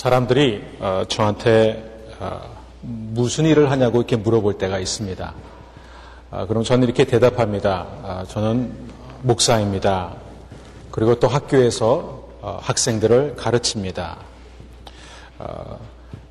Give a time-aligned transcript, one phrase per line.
[0.00, 2.40] 사람들이 어, 저한테 어,
[2.80, 5.34] 무슨 일을 하냐고 이렇게 물어볼 때가 있습니다.
[6.30, 7.86] 아, 그럼 저는 이렇게 대답합니다.
[8.02, 8.72] 아, 저는
[9.20, 10.14] 목사입니다.
[10.90, 14.16] 그리고 또 학교에서 어, 학생들을 가르칩니다.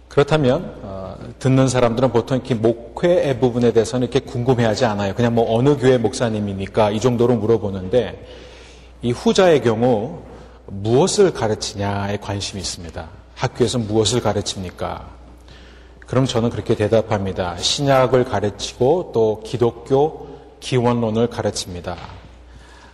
[0.08, 5.14] 그렇다면 듣는 사람들은 보통 이렇게 목회의 부분에 대해서는 이렇게 궁금해하지 않아요.
[5.14, 6.90] 그냥 뭐 어느 교회 목사님입니까?
[6.90, 8.28] 이 정도로 물어보는데
[9.04, 10.24] 이 후자의 경우
[10.66, 13.20] 무엇을 가르치냐에 관심이 있습니다.
[13.40, 15.08] 학교에서 무엇을 가르칩니까?
[16.06, 17.58] 그럼 저는 그렇게 대답합니다.
[17.58, 20.28] 신약을 가르치고 또 기독교
[20.60, 21.96] 기원론을 가르칩니다.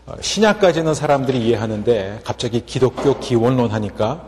[0.05, 4.27] 어, 신약까지는 사람들이 이해하는데 갑자기 기독교 기원론 하니까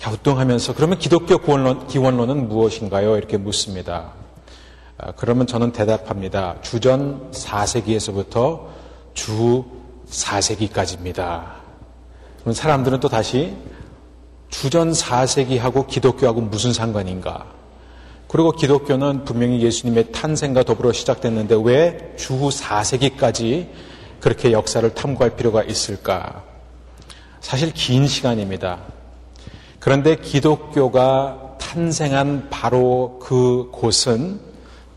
[0.00, 3.16] 갸우뚱하면서 그러면 기독교 기원론, 기원론은 무엇인가요?
[3.16, 4.12] 이렇게 묻습니다.
[4.98, 6.56] 어, 그러면 저는 대답합니다.
[6.62, 8.66] 주전 4세기에서부터
[9.14, 9.64] 주
[10.10, 11.44] 4세기까지입니다.
[12.40, 13.56] 그럼 사람들은 또 다시
[14.48, 17.46] 주전 4세기하고 기독교하고 무슨 상관인가?
[18.28, 23.68] 그리고 기독교는 분명히 예수님의 탄생과 더불어 시작됐는데 왜 주후 4세기까지
[24.20, 26.42] 그렇게 역사를 탐구할 필요가 있을까?
[27.40, 28.80] 사실 긴 시간입니다.
[29.78, 34.40] 그런데 기독교가 탄생한 바로 그 곳은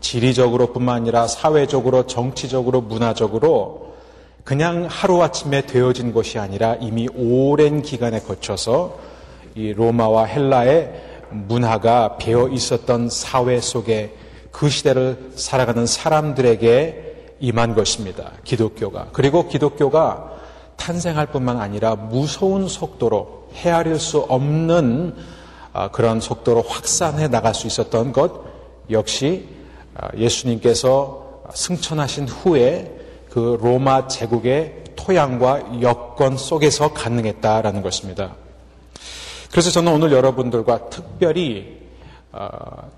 [0.00, 3.94] 지리적으로 뿐만 아니라 사회적으로, 정치적으로, 문화적으로
[4.44, 8.98] 그냥 하루아침에 되어진 것이 아니라 이미 오랜 기간에 거쳐서
[9.54, 10.92] 이 로마와 헬라의
[11.30, 14.14] 문화가 배어 있었던 사회 속에
[14.50, 18.32] 그 시대를 살아가는 사람들에게 임한 것입니다.
[18.44, 19.08] 기독교가.
[19.12, 20.30] 그리고 기독교가
[20.76, 25.14] 탄생할 뿐만 아니라 무서운 속도로 헤아릴 수 없는
[25.72, 28.32] 아, 그런 속도로 확산해 나갈 수 있었던 것
[28.90, 29.48] 역시
[29.94, 32.96] 아, 예수님께서 승천하신 후에
[33.30, 38.34] 그 로마 제국의 토양과 여건 속에서 가능했다라는 것입니다.
[39.50, 41.80] 그래서 저는 오늘 여러분들과 특별히
[42.30, 42.48] 어,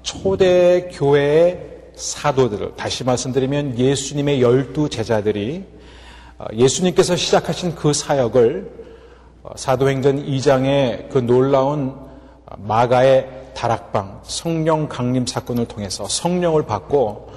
[0.02, 1.58] 초대 교회의
[1.94, 5.64] 사도들을 다시 말씀드리면 예수님의 열두 제자들이
[6.38, 8.70] 어, 예수님께서 시작하신 그 사역을
[9.44, 11.94] 어, 사도행전 2장의 그 놀라운
[12.58, 17.30] 마가의 다락방 성령 강림 사건을 통해서 성령을 받고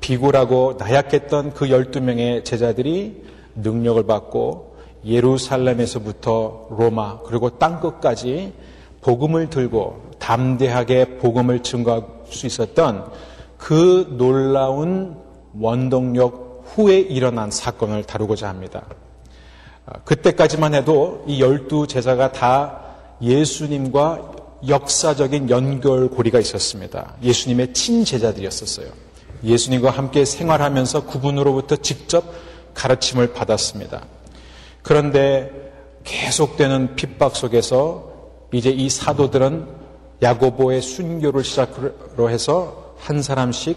[0.00, 3.22] 비굴하고 나약했던 그 12명의 제자들이
[3.54, 4.71] 능력을 받고
[5.04, 8.52] 예루살렘에서부터 로마 그리고 땅 끝까지
[9.00, 13.10] 복음을 들고 담대하게 복음을 증거할 수 있었던
[13.58, 15.16] 그 놀라운
[15.58, 18.84] 원동력 후에 일어난 사건을 다루고자 합니다.
[19.86, 22.80] 아, 그때까지만 해도 이 열두 제자가 다
[23.20, 24.32] 예수님과
[24.68, 27.14] 역사적인 연결고리가 있었습니다.
[27.22, 28.86] 예수님의 친제자들이었었어요.
[29.42, 32.24] 예수님과 함께 생활하면서 그분으로부터 직접
[32.74, 34.02] 가르침을 받았습니다.
[34.82, 35.50] 그런데
[36.04, 38.10] 계속되는 핍박 속에서
[38.52, 39.66] 이제 이 사도들은
[40.22, 43.76] 야고보의 순교를 시작으로 해서 한 사람씩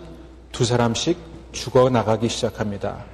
[0.52, 1.18] 두 사람씩
[1.52, 3.06] 죽어 나가기 시작합니다.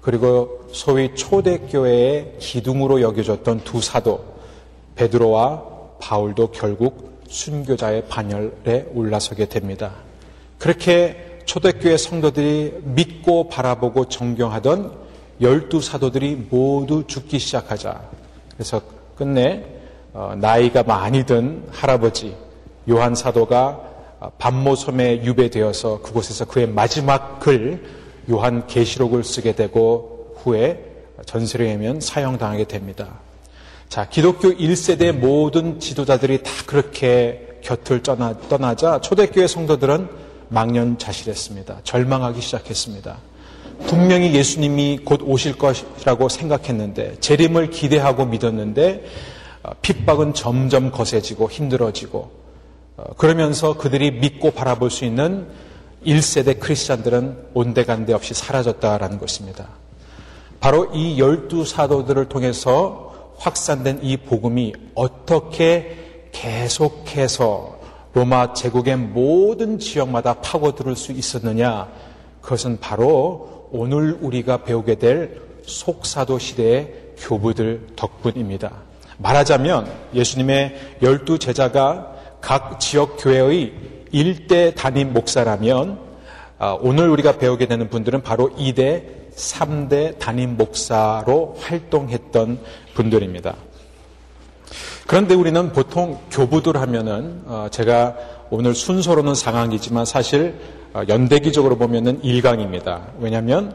[0.00, 4.24] 그리고 소위 초대교회의 기둥으로 여겨졌던 두 사도
[4.96, 5.64] 베드로와
[6.00, 9.92] 바울도 결국 순교자의 반열에 올라서게 됩니다.
[10.58, 15.03] 그렇게 초대교회 성도들이 믿고 바라보고 존경하던
[15.40, 18.00] 열두 사도들이 모두 죽기 시작하자.
[18.54, 18.80] 그래서
[19.16, 19.64] 끝내
[20.12, 22.36] 어, 나이가 많이 든 할아버지
[22.88, 23.80] 요한 사도가
[24.20, 27.84] 어, 반모섬에 유배되어서 그곳에서 그의 마지막 글
[28.30, 30.84] 요한 계시록을 쓰게 되고 후에
[31.26, 33.08] 전세를 해면 사형당하게 됩니다.
[33.88, 40.08] 자, 기독교 1세대 모든 지도자들이 다 그렇게 곁을 떠나, 떠나자 초대교회 성도들은
[40.48, 41.80] 망년자실했습니다.
[41.84, 43.18] 절망하기 시작했습니다.
[43.86, 49.04] 분명히 예수님이 곧 오실 것이라고 생각했는데 재림을 기대하고 믿었는데
[49.62, 52.30] 어, 핍박은 점점 거세지고 힘들어지고
[52.96, 55.48] 어, 그러면서 그들이 믿고 바라볼 수 있는
[56.06, 59.68] 1세대 크리스찬들은 온데간데 없이 사라졌다라는 것입니다.
[60.60, 67.78] 바로 이 열두 사도들을 통해서 확산된 이 복음이 어떻게 계속해서
[68.12, 71.88] 로마 제국의 모든 지역마다 파고들을 수 있었느냐?
[72.40, 78.70] 그것은 바로 오늘 우리가 배우게 될 속사도 시대의 교부들 덕분입니다.
[79.18, 83.72] 말하자면 예수님의 열두 제자가 각 지역 교회의
[84.12, 85.98] 일대 담임 목사라면
[86.58, 92.60] 아, 오늘 우리가 배우게 되는 분들은 바로 2대, 3대 담임 목사로 활동했던
[92.94, 93.56] 분들입니다.
[95.08, 98.14] 그런데 우리는 보통 교부들 하면은 어, 제가
[98.50, 103.12] 오늘 순서로는 상황이지만 사실 어, 연대기적으로 보면은 1강입니다.
[103.18, 103.74] 왜냐하면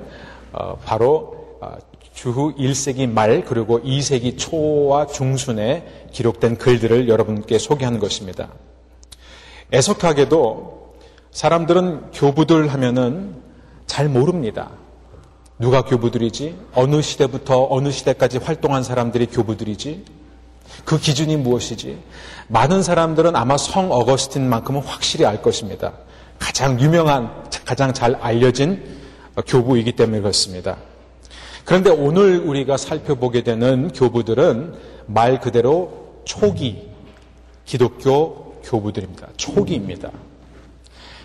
[0.52, 1.76] 어, 바로 어,
[2.14, 8.50] 주후 1세기 말 그리고 2세기 초와 중순에 기록된 글들을 여러분께 소개하는 것입니다.
[9.74, 10.96] 애석하게도
[11.32, 13.36] 사람들은 교부들 하면은
[13.86, 14.72] 잘 모릅니다.
[15.60, 16.56] 누가 교부들이지?
[16.74, 20.06] 어느 시대부터 어느 시대까지 활동한 사람들이 교부들이지?
[20.86, 22.00] 그 기준이 무엇이지?
[22.48, 25.94] 많은 사람들은 아마 성 어거스틴만큼은 확실히 알 것입니다.
[26.40, 28.84] 가장 유명한, 가장 잘 알려진
[29.46, 30.78] 교부이기 때문에 그렇습니다.
[31.66, 34.74] 그런데 오늘 우리가 살펴보게 되는 교부들은
[35.06, 36.90] 말 그대로 초기
[37.66, 39.28] 기독교 교부들입니다.
[39.38, 40.10] 초기입니다.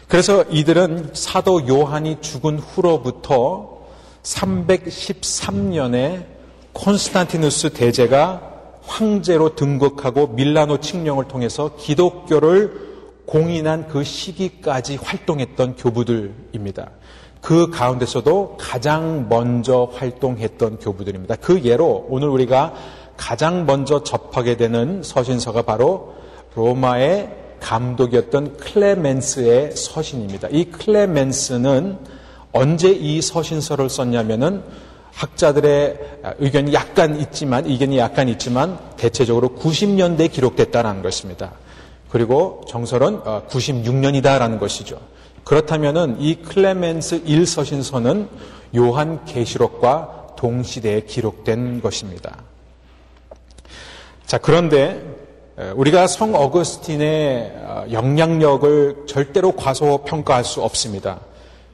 [0.09, 3.79] 그래서 이들은 사도 요한이 죽은 후로부터
[4.23, 6.27] 313년에
[6.75, 8.51] 콘스탄티누스 대제가
[8.83, 12.94] 황제로 등극하고 밀라노 칙령을 통해서 기독교를
[13.27, 16.91] 공인한 그 시기까지 활동했던 교부들입니다.
[17.41, 21.37] 그 가운데서도 가장 먼저 활동했던 교부들입니다.
[21.37, 22.75] 그 예로 오늘 우리가
[23.17, 26.15] 가장 먼저 접하게 되는 서신서가 바로
[26.55, 30.49] 로마의 감독이었던 클레멘스의 서신입니다.
[30.51, 31.99] 이 클레멘스는
[32.53, 34.63] 언제 이 서신서를 썼냐면은
[35.13, 35.99] 학자들의
[36.39, 41.53] 의견이 약간 있지만, 의견이 약간 있지만, 대체적으로 90년대에 기록됐다는 것입니다.
[42.15, 45.01] 그리고 정설은 96년이다라는 어, 것이죠.
[45.43, 48.29] 그렇다면은 이 클레멘스 1서신서는
[48.77, 52.37] 요한 계시록과 동시대에 기록된 것입니다.
[54.27, 55.03] 자, 그런데
[55.75, 61.19] 우리가 성 어거스틴의 어, 영향력을 절대로 과소평가할 수 없습니다.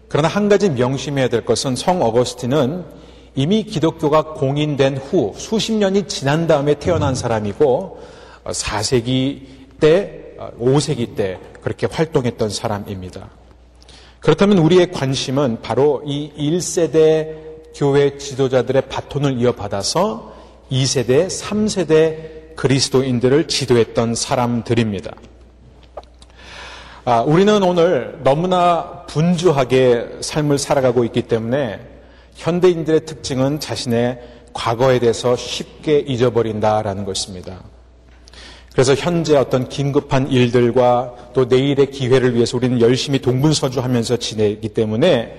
[0.08, 2.86] 그러나 한 가지 명심해야 될 것은 성 어거스틴은
[3.34, 8.00] 이미 기독교가 공인된 후 수십 년이 지난 다음에 태어난 사람이고
[8.46, 13.30] 4세기 때, 5세기 때 그렇게 활동했던 사람입니다.
[14.20, 20.34] 그렇다면 우리의 관심은 바로 이 1세대 교회 지도자들의 바톤을 이어받아서
[20.70, 25.12] 2세대, 3세대 그리스도인들을 지도했던 사람들입니다.
[27.04, 31.80] 아, 우리는 오늘 너무나 분주하게 삶을 살아가고 있기 때문에
[32.34, 34.20] 현대인들의 특징은 자신의
[34.52, 37.62] 과거에 대해서 쉽게 잊어버린다라는 것입니다.
[38.72, 45.36] 그래서 현재 어떤 긴급한 일들과 또 내일의 기회를 위해서 우리는 열심히 동분서주하면서 지내기 때문에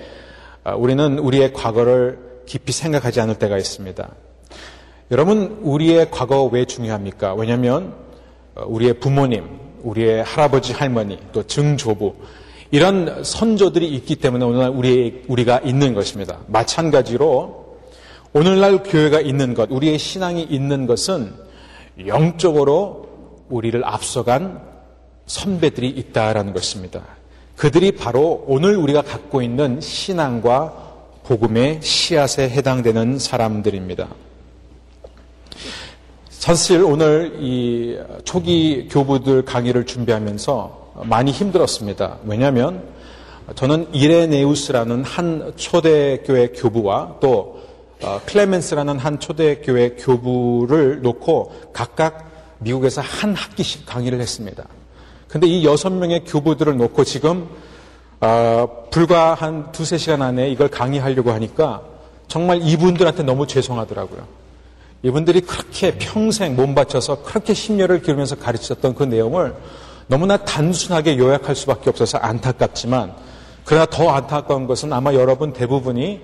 [0.64, 4.10] 아, 우리는 우리의 과거를 깊이 생각하지 않을 때가 있습니다.
[5.12, 7.34] 여러분, 우리의 과거 왜 중요합니까?
[7.34, 7.94] 왜냐하면
[8.56, 9.46] 어, 우리의 부모님,
[9.82, 12.14] 우리의 할아버지, 할머니, 또 증조부,
[12.70, 16.40] 이런 선조들이 있기 때문에 오늘날 우리, 우리가 있는 것입니다.
[16.48, 17.78] 마찬가지로
[18.34, 21.34] 오늘날 교회가 있는 것, 우리의 신앙이 있는 것은
[22.06, 23.11] 영적으로
[23.52, 24.62] 우리를 앞서간
[25.28, 27.02] 선배들이 있다라는 것입니다.
[27.56, 30.74] 그들이 바로 오늘 우리가 갖고 있는 신앙과
[31.24, 34.08] 복음의 씨앗에 해당되는 사람들입니다.
[36.30, 42.18] 사실 오늘 이 초기 교부들 강의를 준비하면서 많이 힘들었습니다.
[42.26, 42.84] 왜냐하면
[43.54, 47.62] 저는 이레네우스라는 한 초대교회 교부와 또
[48.04, 52.31] 어, 클레멘스라는 한 초대교회 교부를 놓고 각각
[52.62, 54.64] 미국에서 한 학기씩 강의를 했습니다.
[55.28, 57.48] 근데 이 여섯 명의 교부들을 놓고 지금
[58.20, 61.82] 어, 불과 한 두세 시간 안에 이걸 강의하려고 하니까
[62.28, 64.26] 정말 이분들한테 너무 죄송하더라고요.
[65.04, 69.56] 이분들이 그렇게 평생 몸 바쳐서 그렇게 심려를 기르면서 가르쳤던 그 내용을
[70.06, 73.16] 너무나 단순하게 요약할 수밖에 없어서 안타깝지만
[73.66, 76.22] 그러나 더 안타까운 것은 아마 여러분 대부분이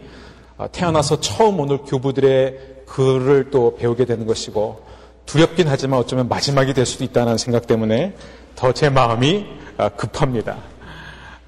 [0.57, 4.81] 어, 태어나서 처음 오늘 교부들의 글을 또 배우게 되는 것이고
[5.27, 8.15] 두렵긴 하지만 어쩌면 마지막이 될 수도 있다는 생각 때문에
[8.55, 9.45] 더 제 마음이
[9.77, 10.57] 어, 급합니다.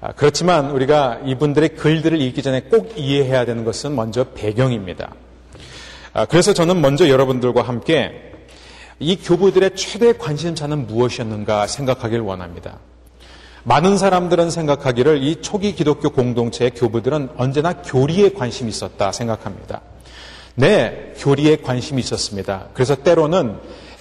[0.00, 5.12] 아, 그렇지만 우리가 이분들의 글들을 읽기 전에 꼭 이해해야 되는 것은 먼저 배경입니다.
[6.12, 8.32] 아, 그래서 저는 먼저 여러분들과 함께
[9.00, 12.78] 이 교부들의 최대 관심사는 무엇이었는가 생각하길 원합니다.
[13.64, 19.80] 많은 사람들은 생각하기를 이 초기 기독교 공동체의 교부들은 언제나 교리에 관심이 있었다 생각합니다.
[20.60, 22.66] 네, 교리에 관심이 있었습니다.
[22.74, 23.56] 그래서 때로는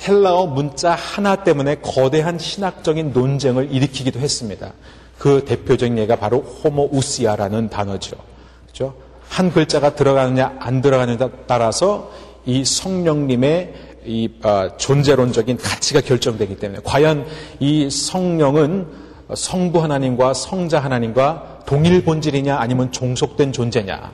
[0.05, 4.73] 헬라어 문자 하나 때문에 거대한 신학적인 논쟁을 일으키기도 했습니다.
[5.17, 8.17] 그 대표적인 예가 바로 호모우시아라는 단어죠.
[8.63, 8.93] 그렇죠?
[9.29, 12.11] 한 글자가 들어가느냐 안 들어가느냐에 따라서
[12.45, 13.73] 이 성령님의
[14.05, 17.25] 이 어, 존재론적인 가치가 결정되기 때문에 과연
[17.61, 18.87] 이 성령은
[19.33, 24.11] 성부 하나님과 성자 하나님과 동일 본질이냐 아니면 종속된 존재냐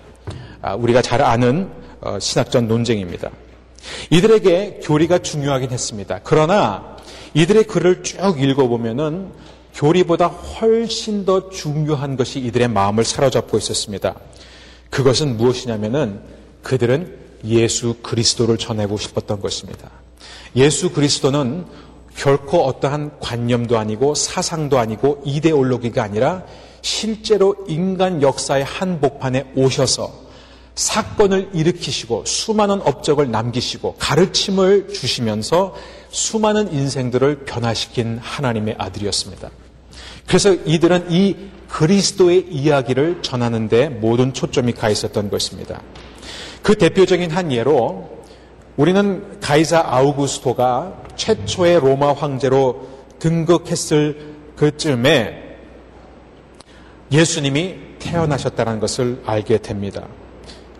[0.62, 1.85] 아, 우리가 잘 아는 어,
[2.20, 3.32] 신학적 논쟁입니다.
[4.10, 6.20] 이들에게 교리가 중요하긴 했습니다.
[6.24, 6.98] 그러나
[7.34, 9.32] 이들의 글을 쭉 읽어보면은
[9.74, 14.16] 교리보다 훨씬 더 중요한 것이 이들의 마음을 사로잡고 있었습니다.
[14.90, 16.22] 그것은 무엇이냐면은
[16.64, 19.90] 그들은 예수 그리스도를 전하고 싶었던 것입니다.
[20.56, 21.66] 예수 그리스도는
[22.16, 26.44] 결코 어떠한 관념도 아니고 사상도 아니고 이데올로기가 아니라
[26.82, 30.25] 실제로 인간 역사의 한복판에 오셔서
[30.76, 35.76] 사건을 일으키시고 수많은 업적을 남기시고 가르침을 주시면서
[36.10, 39.50] 수많은 인생들을 변화시킨 하나님의 아들이었습니다.
[40.28, 41.36] 그래서 이들은 이
[41.70, 45.82] 그리스도의 이야기를 전하는데 모든 초점이 가 있었던 것입니다.
[46.62, 48.24] 그 대표적인 한 예로
[48.78, 52.88] 우리는 가이사 아우구스토가 최초의 로마 황제로
[53.20, 55.58] 등극했을 그쯤에
[57.12, 60.08] 예수님이 태어나셨다는 것을 알게 됩니다.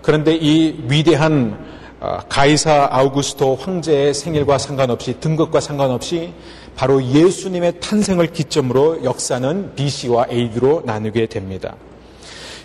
[0.06, 1.58] 그런데 이 위대한
[2.00, 6.32] 어, 가이사 아우구스토 황제의 생일과 상관없이 등극과 상관없이
[6.76, 11.76] 바로 예수님의 탄생을 기점으로 역사는 BC와 AD로 나누게 됩니다.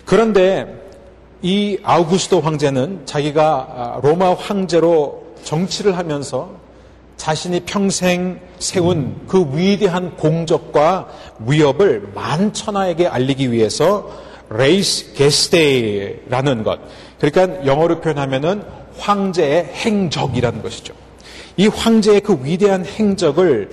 [0.05, 0.67] 그런데
[1.41, 6.51] 이 아우구스토 황제는 자기가 아, 로마 황제로 정치를 하면서
[7.17, 11.07] 자신이 평생 세운 그 위대한 공적과
[11.39, 14.11] 위협을 만천하에게 알리기 위해서
[14.51, 16.79] 레이스 게스테이라는 것.
[17.21, 18.63] 그러니까 영어로 표현하면은
[18.97, 20.95] 황제의 행적이라는 것이죠.
[21.55, 23.69] 이 황제의 그 위대한 행적을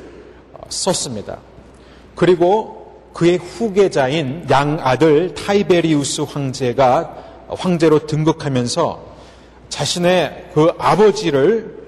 [0.53, 1.39] 어, 썼습니다.
[2.15, 7.17] 그리고 그의 후계자인 양 아들 타이베리우스 황제가
[7.49, 9.03] 황제로 등극하면서
[9.71, 11.79] 자신의 그 아버지를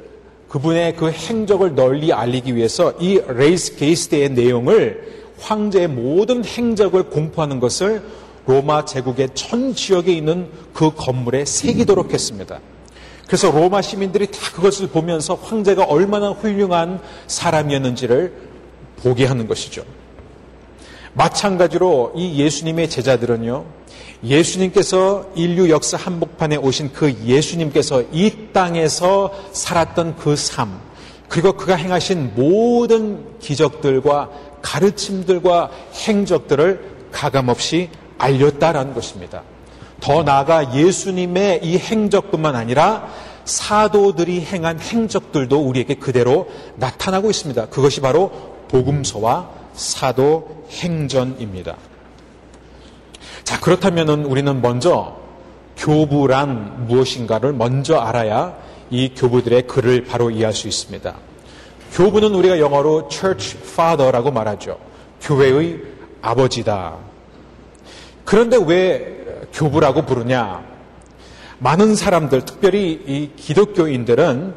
[0.48, 8.02] 그분의 그 행적을 널리 알리기 위해서 이 Res Gestae의 내용을 황제의 모든 행적을 공포하는 것을
[8.46, 12.60] 로마 제국의 전 지역에 있는 그 건물에 새기도록 했습니다.
[13.26, 18.32] 그래서 로마 시민들이 다 그것을 보면서 황제가 얼마나 훌륭한 사람이었는지를
[18.96, 19.84] 보게 하는 것이죠.
[21.14, 23.64] 마찬가지로 이 예수님의 제자들은요,
[24.24, 30.80] 예수님께서 인류 역사 한복판에 오신 그 예수님께서 이 땅에서 살았던 그 삶,
[31.28, 34.30] 그리고 그가 행하신 모든 기적들과
[34.60, 37.88] 가르침들과 행적들을 가감없이
[38.20, 39.42] 알렸다라는 것입니다.
[40.00, 43.08] 더 나아가 예수님의 이 행적뿐만 아니라
[43.44, 47.66] 사도들이 행한 행적들도 우리에게 그대로 나타나고 있습니다.
[47.66, 48.30] 그것이 바로
[48.68, 51.76] 복음서와 사도 행전입니다.
[53.44, 55.16] 자, 그렇다면 우리는 먼저
[55.76, 58.56] 교부란 무엇인가를 먼저 알아야
[58.90, 61.14] 이 교부들의 글을 바로 이해할 수 있습니다.
[61.92, 64.78] 교부는 우리가 영어로 church father라고 말하죠.
[65.20, 65.80] 교회의
[66.22, 67.09] 아버지다.
[68.30, 70.64] 그런데 왜 교부라고 부르냐?
[71.58, 74.54] 많은 사람들, 특별히 이 기독교인들은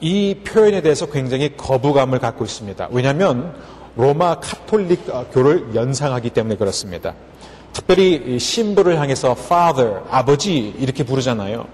[0.00, 2.88] 이 표현에 대해서 굉장히 거부감을 갖고 있습니다.
[2.90, 3.54] 왜냐하면
[3.94, 7.14] 로마 카톨릭 교를 연상하기 때문에 그렇습니다.
[7.72, 11.66] 특별히 신부를 향해서 father, 아버지 이렇게 부르잖아요.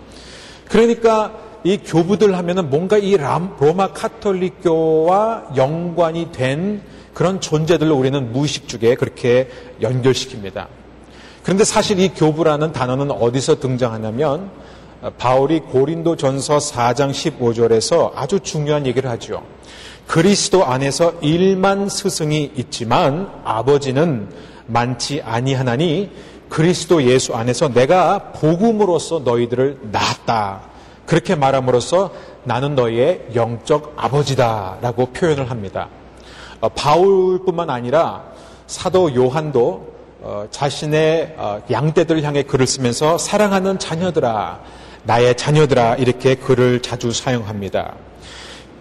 [0.69, 1.33] 그러니까
[1.65, 6.83] 이 교부들 하면은 뭔가 이 로마 카톨릭교와 연관이 된
[7.15, 9.49] 그런 존재들로 우리는 무의식 중에 그렇게
[9.81, 10.78] 연결시킵니다.
[11.49, 14.51] 그런데 사실 이 교부라는 단어는 어디서 등장하냐면
[15.17, 19.43] 바울이 고린도 전서 4장 15절에서 아주 중요한 얘기를 하죠.
[20.07, 24.29] 그리스도 안에서 일만 스승이 있지만 아버지는
[24.67, 26.11] 많지 아니하나니
[26.51, 30.61] 그리스도 예수 안에서 내가 복음으로써 너희들을 낳았다.
[31.07, 32.11] 그렇게 말함으로써
[32.45, 35.89] 나는 너희의 영적 아버지다라고 표현을 합니다.
[36.61, 38.25] 어, 바울뿐만 아니라
[38.67, 39.98] 사도 요한도 어,
[40.51, 44.61] 자신의 어, 양떼들을 향해 글을 쓰면서 사랑하는 자녀들아,
[45.05, 47.95] 나의 자녀들아 이렇게 글을 자주 사용합니다.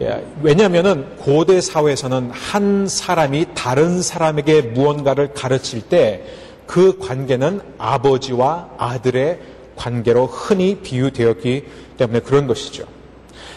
[0.01, 9.39] 예, 왜냐하면 고대 사회에서는 한 사람이 다른 사람에게 무언가를 가르칠 때 그 관계는 아버지와 아들의
[9.75, 11.65] 관계로 흔히 비유되었기
[11.97, 12.83] 때문에 그런 것이죠.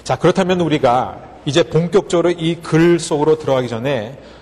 [0.04, 4.39] 자, 그렇다면 우리가 이제 본격적으로 이 글 속으로 들어가기 전에 아,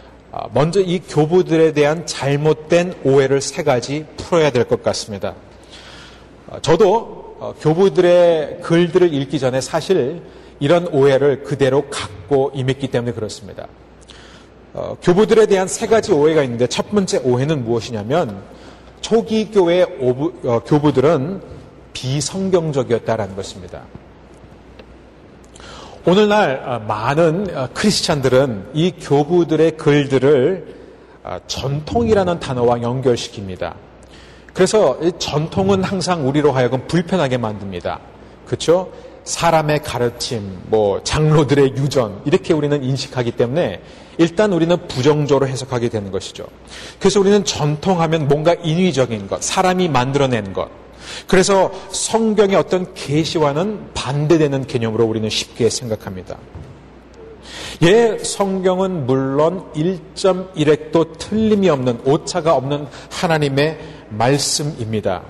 [0.52, 5.35] 먼저 이 교부들에 대한 잘못된 오해를 세 가지 풀어야 될 것 같습니다.
[6.50, 10.23] 아, 저도 어, 교부들의 글들을 읽기 전에 사실
[10.61, 13.66] 이런 오해를 그대로 갖고 임했기 때문에 그렇습니다.
[14.75, 18.42] 어, 교부들에 대한 세 가지 오해가 있는데 첫 번째 오해는 무엇이냐면
[19.00, 21.40] 초기 교회 어, 교부들은
[21.92, 23.83] 비성경적이었다라는 것입니다.
[26.08, 30.74] 오늘날 어, 많은 어, 크리스찬들은 이 교부들의 글들을
[31.22, 33.74] 어, 전통이라는 단어와 연결시킵니다.
[34.54, 38.00] 그래서 전통은 항상 우리로 하여금 불편하게 만듭니다.
[38.46, 38.90] 그렇죠?
[39.24, 43.82] 사람의 가르침, 뭐 장로들의 유전 이렇게 우리는 인식하기 때문에
[44.16, 46.46] 일단 우리는 부정적으로 해석하게 되는 것이죠.
[46.98, 50.70] 그래서 우리는 전통하면 뭔가 인위적인 것, 사람이 만들어낸 것.
[51.26, 56.38] 그래서 성경의 어떤 계시와는 반대되는 개념으로 우리는 쉽게 생각합니다.
[57.82, 63.78] 예, 성경은 물론 1.1핵도 틀림이 없는 오차가 없는 하나님의
[64.10, 65.22] 말씀입니다.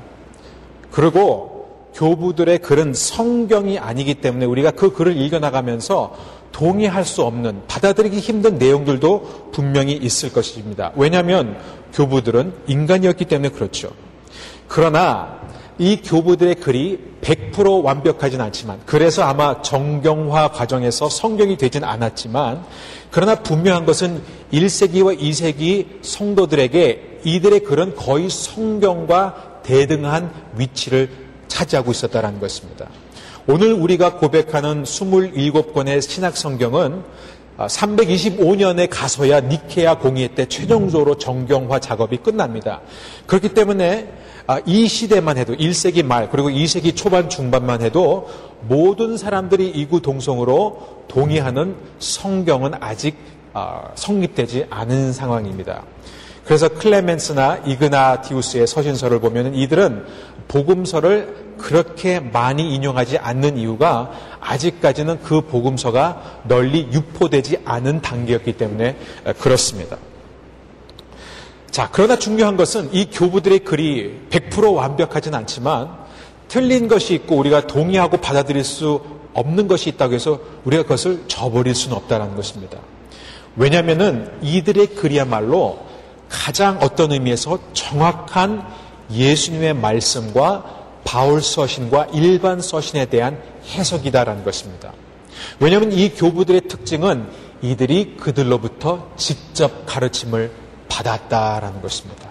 [0.91, 1.59] 그리고
[1.95, 6.15] 교부들의 글은 성경이 아니기 때문에 우리가 그 글을 읽어나가면서
[6.53, 10.93] 동의할 수 없는 받아들이기 힘든 내용들도 분명히 있을 것입니다.
[10.97, 11.59] 왜냐하면
[11.93, 13.91] 교부들은 인간이었기 때문에 그렇죠.
[14.69, 15.41] 그러나
[15.79, 22.65] 이 교부들의 글이 100% 완벽하진 않지만 그래서 아마 정경화 과정에서 성경이 되진 않았지만
[23.11, 31.11] 그러나 분명한 것은 1세기와 2세기 성도들에게 이들의 글은 거의 성경과 대등한 위치를
[31.49, 32.89] 차지하고 있었다는 것입니다.
[33.47, 37.03] 오늘 우리가 고백하는 27권의 신약 성경은
[37.59, 42.81] 325년에 가서야 니케아 공의회 때 최종적으로 정경화 작업이 끝납니다.
[43.27, 44.28] 그렇기 때문에 아,
[44.65, 48.29] 이 시대만 해도 1세기 말 그리고 2세기 초반 중반만 해도
[48.63, 53.17] 모든 사람들이 이구 동성으로 동의하는 성경은 아직
[53.53, 55.83] 아, 성립되지 않은 상황입니다.
[56.45, 60.07] 그래서 클레멘스나 이그나티우스의 서신서를 보면 이들은
[60.49, 68.97] 복음서를 그렇게 많이 인용하지 않는 이유가 아직까지는 그 복음서가 널리 유포되지 않은 단계였기 때문에
[69.41, 69.99] 그렇습니다.
[71.71, 75.91] 자, 그러나 중요한 것은 이 교부들의 글이 100% 완벽하진 않지만
[76.49, 79.01] 틀린 것이 있고 우리가 동의하고 받아들일 수
[79.35, 82.79] 없는 것이 있다고 해서 우리가 그것을 저버릴 수는 없다는 것입니다.
[83.57, 85.87] 왜냐하면 이들의 글이야말로
[86.29, 88.67] 가장 어떤 의미에서 정확한
[89.11, 93.41] 예수님의 말씀과 바울 서신과 일반 서신에 대한
[93.75, 94.93] 해석이다라는 것입니다.
[95.61, 97.27] 왜냐하면 이 교부들의 특징은
[97.63, 102.29] 이들이 그들로부터 직접 가르침을 받았다라는 것입니다.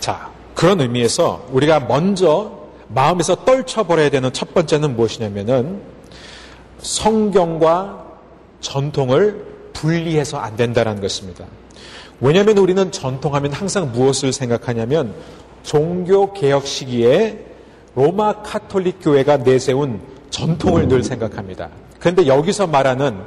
[0.00, 5.80] 자, 그런 의미에서 우리가 먼저 마음에서 떨쳐버려야 되는 첫 번째는 무엇이냐면은
[6.78, 8.04] 성경과
[8.60, 11.44] 전통을 분리해서 안 된다는 것입니다.
[12.20, 15.14] 왜냐하면 우리는 전통하면 항상 무엇을 생각하냐면
[15.62, 17.44] 종교 개혁 시기에
[17.94, 21.70] 로마 카톨릭 교회가 내세운 전통을 늘 생각합니다.
[21.98, 23.22] 그런데 여기서 말하는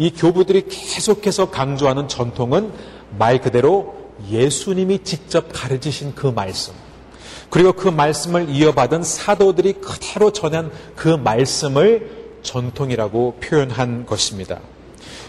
[0.00, 2.72] 이 교부들이 계속해서 강조하는 전통은
[3.18, 3.94] 말 그대로
[4.30, 6.72] 예수님이 직접 가르치신 그 말씀.
[7.50, 14.60] 그리고 그 말씀을 이어받은 사도들이 그대로 전한 그 말씀을 전통이라고 표현한 것입니다.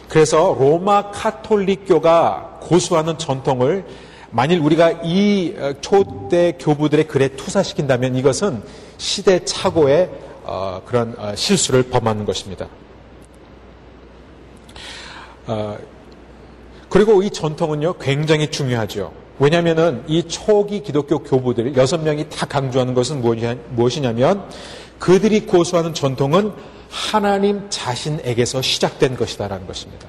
[0.07, 3.83] 그래서 로마 카톨릭교가 고수하는 전통을
[4.29, 8.63] 만일 우리가 이 어, 초대 교부들의 글에 투사시킨다면 이것은
[8.97, 10.09] 시대 착오의
[10.45, 12.69] 어, 그런 어, 실수를 범하는 것입니다.
[15.51, 15.77] 어,
[16.87, 19.11] 그리고 이 전통은요, 굉장히 중요하죠.
[19.39, 23.21] 왜냐하면 이 초기 기독교 교부들 여섯 명이 다 강조하는 것은
[23.69, 24.47] 무엇이냐면
[24.99, 26.53] 그들이 고수하는 전통은
[26.89, 30.07] 하나님 자신에게서 시작된 것이다라는 것입니다.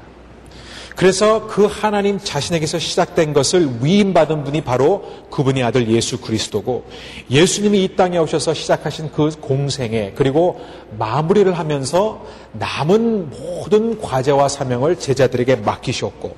[0.97, 6.85] 그래서 그 하나님 자신에게서 시작된 것을 위임받은 분이 바로 그분이 아들 예수 그리스도고
[7.31, 10.61] 예수님이 이 땅에 오셔서 시작하신 그 공생에 그리고
[10.99, 16.37] 마무리를 하면서 남은 모든 과제와 사명을 제자들에게 맡기셨고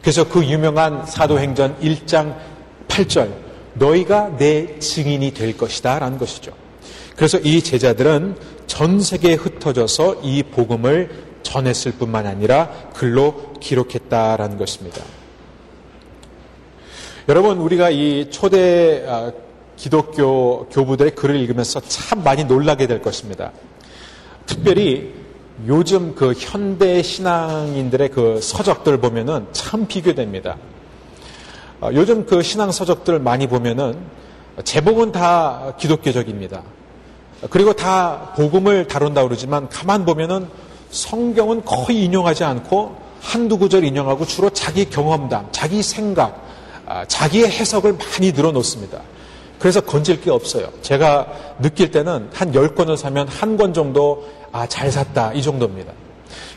[0.00, 2.36] 그래서 그 유명한 사도행전 1장
[2.88, 3.30] 8절
[3.74, 6.52] 너희가 내 증인이 될 것이다 라는 것이죠.
[7.16, 8.36] 그래서 이 제자들은
[8.66, 15.02] 전 세계에 흩어져서 이 복음을 전했을 뿐만 아니라 글로 기록했다라는 것입니다.
[17.28, 19.32] 여러분, 우리가 이 초대 아,
[19.76, 23.52] 기독교 교부들의 글을 읽으면서 참 많이 놀라게 될 것입니다.
[24.46, 25.12] 특별히
[25.66, 30.56] 요즘 그 현대 신앙인들의 그 서적들 보면은 참 비교됩니다.
[31.80, 33.98] 아, 요즘 그 신앙 서적들 많이 보면은
[34.64, 36.62] 제목은 다 기독교적입니다.
[37.50, 40.48] 그리고 다 복음을 다룬다 그러지만 가만 보면은
[40.92, 46.44] 성경은 거의 인용하지 않고 한두 구절 인용하고 주로 자기 경험담, 자기 생각,
[46.86, 49.00] 아, 자기의 해석을 많이 늘어놓습니다.
[49.58, 50.68] 그래서 건질 게 없어요.
[50.82, 55.92] 제가 느낄 때는 한 10권을 사면 한 권 정도 아, 잘 샀다 이 정도입니다.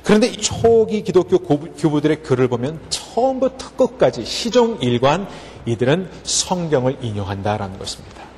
[0.03, 5.27] 그런데 초기 기독교 교부들의 글을 보면 처음부터 끝까지 시종 일관
[5.65, 8.34] 이들은 성경을 인용한다라는 것입니다.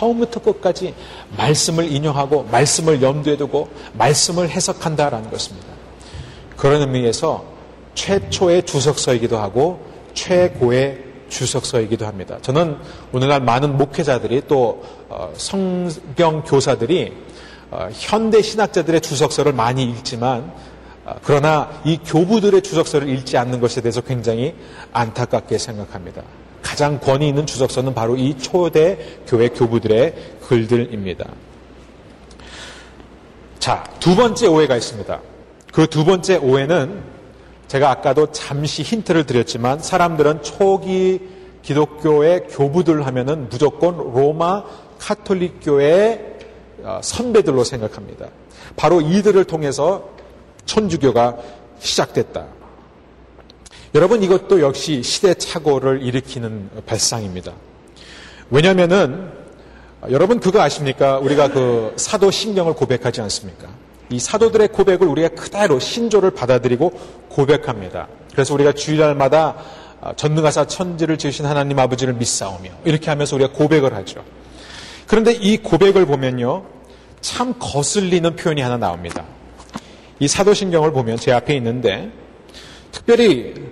[0.00, 0.94] 처음부터 끝까지
[1.36, 5.68] 말씀을 인용하고 말씀을 염두에 두고 말씀을 해석한다라는 것입니다.
[6.56, 7.44] 그런 의미에서
[7.94, 9.84] 최초의 주석서이기도 하고
[10.14, 12.38] 최고의 주석서이기도 합니다.
[12.40, 12.78] 저는
[13.12, 17.12] 오늘날 많은 목회자들이 또 어, 성경 교사들이
[17.70, 20.52] 어, 현대 신학자들의 주석서를 많이 읽지만
[21.04, 24.54] 어, 그러나 이 교부들의 주석서를 읽지 않는 것에 대해서 굉장히
[24.92, 26.22] 안타깝게 생각합니다.
[26.62, 30.14] 가장 권위 있는 주석서는 바로 이 초대 교회 교부들의
[30.46, 31.26] 글들입니다.
[33.58, 35.20] 자, 두 번째 오해가 있습니다.
[35.72, 37.02] 그그두 번째 오해는
[37.68, 41.20] 제가 아까도 잠시 힌트를 드렸지만 사람들은 초기
[41.62, 44.64] 기독교의 교부들 하면은 무조건 로마
[44.98, 46.20] 카톨릭 교의
[46.82, 48.28] 어, 선배들로 생각합니다.
[48.76, 50.08] 바로 이들을 통해서
[50.64, 51.36] 천주교가
[51.78, 52.46] 시작됐다.
[53.94, 57.52] 여러분 이것도 역시 시대착오를 일으키는 발상입니다.
[58.50, 59.32] 왜냐하면은
[60.10, 61.18] 여러분 그거 아십니까?
[61.18, 63.68] 우리가 그 사도 신경을 고백하지 않습니까?
[64.08, 66.90] 이 사도들의 고백을 우리가 그대로 신조를 받아들이고
[67.28, 68.06] 고백합니다.
[68.32, 69.56] 그래서 우리가 주일날마다
[70.16, 74.24] 전능하사 천지를 지으신 하나님 아버지를 믿사오며 이렇게 하면서 우리가 고백을 하죠.
[75.08, 76.64] 그런데 이 고백을 보면요.
[77.20, 79.24] 참 거슬리는 표현이 하나 나옵니다.
[80.20, 82.10] 이 사도신경을 보면 제 앞에 있는데
[82.92, 83.69] 특별히 어,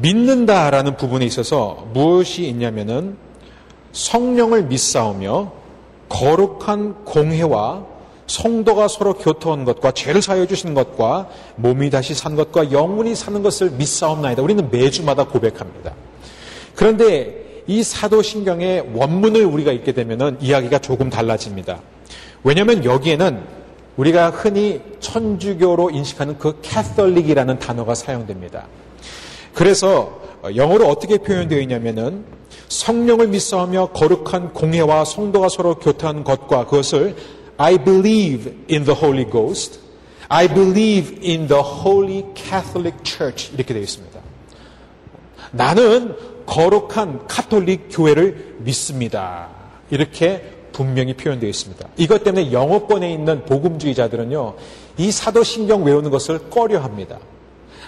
[0.00, 3.16] 믿는다라는 부분에 있어서 무엇이 있냐면은
[3.92, 5.52] 성령을 믿사오며
[6.08, 7.84] 거룩한 공회와
[8.26, 13.70] 성도가 서로 교토한 것과 죄를 사여 주시는 것과 몸이 다시 산 것과 영혼이 사는 것을
[13.72, 14.42] 믿사옵나이다.
[14.42, 15.94] 우리는 매주마다 고백합니다.
[16.76, 21.80] 그런데 이 사도신경의 원문을 우리가 읽게 되면 이야기가 조금 달라집니다.
[22.44, 23.40] 왜냐하면 여기에는
[23.96, 28.66] 우리가 흔히 천주교로 인식하는 그 캐톨릭이라는 단어가 사용됩니다.
[29.54, 30.20] 그래서
[30.54, 32.24] 영어로 어떻게 표현되어 있냐면은
[32.68, 37.16] 성령을 믿사하며 거룩한 공회와 성도가 서로 교통하는 것과 그것을
[37.56, 39.80] I believe in the Holy Ghost.
[40.28, 43.52] I believe in the Holy Catholic Church.
[43.52, 44.20] 이렇게 되어 있습니다.
[45.50, 49.48] 나는 거룩한 카톨릭 교회를 믿습니다.
[49.90, 51.88] 이렇게 분명히 표현되어 있습니다.
[51.96, 54.54] 이것 때문에 영어권에 있는 복음주의자들은요,
[54.98, 57.18] 이 사도신경 외우는 것을 꺼려 합니다.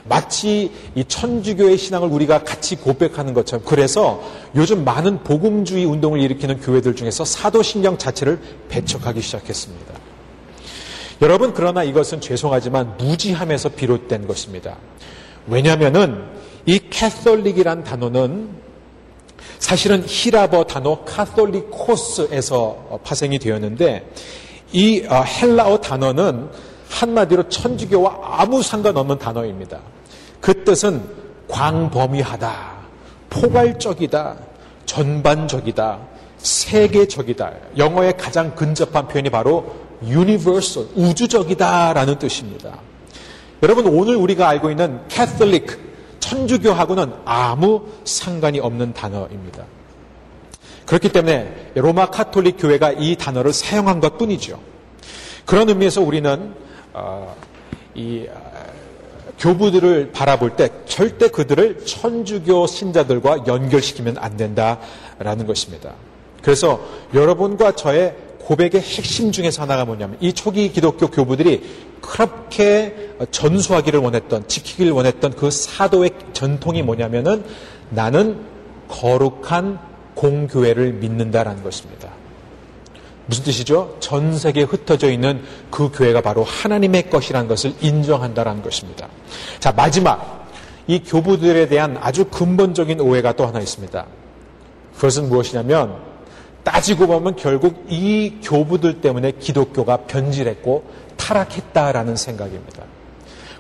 [0.05, 4.23] 마치 이 천주교의 신앙을 우리가 같이 고백하는 것처럼 그래서
[4.57, 9.95] 요즘 많은 복음주의 운동을 일으키는 교회들 중에서 사도신경 자체를 배척하기 시작했습니다.
[11.23, 14.77] 여러분 그러나 이것은 죄송하지만 무지함에서 비롯된 것입니다.
[15.47, 16.25] 왜냐하면은
[16.67, 18.63] 이 캐톨릭이란 단어는
[19.59, 24.11] 사실은 헬라어 단어 카톨리코스에서 파생이 되었는데
[24.73, 26.49] 이 어, 헬라어 단어는
[26.93, 29.81] 한마디로 천주교와 아무 상관없는 단어입니다.
[30.41, 31.03] 그 뜻은
[31.49, 32.73] 광범위하다,
[33.31, 34.37] 포괄적이다,
[34.85, 35.99] 전반적이다,
[36.39, 37.53] 세계적이다.
[37.79, 39.75] 영어의 가장 근접한 표현이 바로
[40.05, 42.79] universal, 우주적이다라는 뜻입니다.
[43.63, 49.65] 여러분 오늘 우리가 알고 있는 캐톨릭, 천주교하고는 아무 상관이 없는 단어입니다.
[50.87, 54.59] 그렇기 때문에 로마 카톨릭 교회가 이 단어를 사용한 것 뿐이죠.
[55.47, 56.71] 그런 의미에서 우리는 어,
[57.95, 58.53] 이 어,
[59.39, 65.95] 교부들을 바라볼 때 절대 그들을 천주교 신자들과 연결시키면 안 된다라는 것입니다.
[66.43, 66.81] 그래서
[67.15, 71.63] 여러분과 저의 고백의 핵심 중에서 하나가 뭐냐면 이 초기 기독교 교부들이
[72.01, 77.45] 그렇게 전수하기를 원했던 지키기를 원했던 그 사도의 전통이 뭐냐면은
[77.91, 78.41] 나는
[78.89, 79.79] 거룩한
[80.15, 82.11] 공교회를 믿는다라는 것입니다.
[83.27, 83.97] 무슨 뜻이죠?
[84.01, 89.09] 전 세계에 흩어져 있는 그 교회가 바로 하나님의 것이라는 것을 인정한다라는 것입니다.
[89.61, 90.43] 자, 마지막.
[90.89, 94.05] 이 교부들에 대한 아주 근본적인 오해가 또 하나 있습니다.
[94.97, 95.97] 그것은 무엇이냐면
[96.65, 100.85] 따지고 보면 결국 이 교부들 때문에 기독교가 변질했고
[101.17, 102.83] 타락했다라는 생각입니다.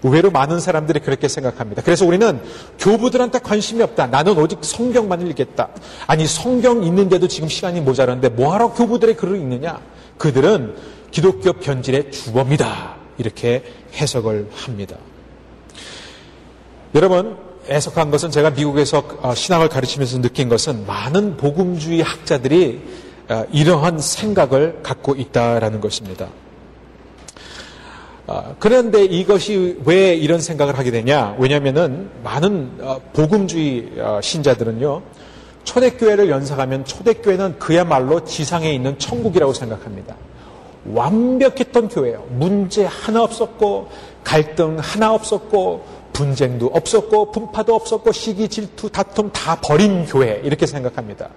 [0.02, 1.82] 의외로 많은 사람들이 그렇게 생각합니다.
[1.82, 2.40] 그래서 우리는
[2.78, 4.08] 교부들한테 관심이 없다.
[4.08, 5.68] 나는 오직 성경만 읽겠다.
[6.06, 9.80] 아니 성경 읽는데도 지금 시간이 모자란데 뭐하러 교부들의 글을 읽느냐?
[10.18, 10.74] 그들은
[11.10, 12.96] 기독교 변질의 주범이다.
[13.18, 13.62] 이렇게
[13.94, 14.96] 해석을 합니다.
[16.94, 17.36] 여러분
[17.68, 22.80] 해석한 것은 제가 미국에서 어, 신앙을 가르치면서 느낀 것은 많은 복음주의 학자들이
[23.28, 26.28] 어, 이러한 생각을 갖고 있다라는 것입니다.
[28.32, 31.36] 아, 그런데 이것이 왜 이런 생각을 하게 되냐?
[31.38, 35.02] 왜냐하면은 많은 어, 복음주의 어, 신자들은요,
[35.64, 40.16] 초대교회를 연상하면 초대교회는 그야말로 지상에 있는 천국이라고 생각합니다.
[40.86, 42.24] 완벽했던 교회예요.
[42.30, 43.88] 문제 하나 없었고,
[44.24, 51.30] 갈등 하나 없었고, 분쟁도 없었고 분파도 없었고 시기 질투 다툼 다 버린 교회 이렇게 생각합니다.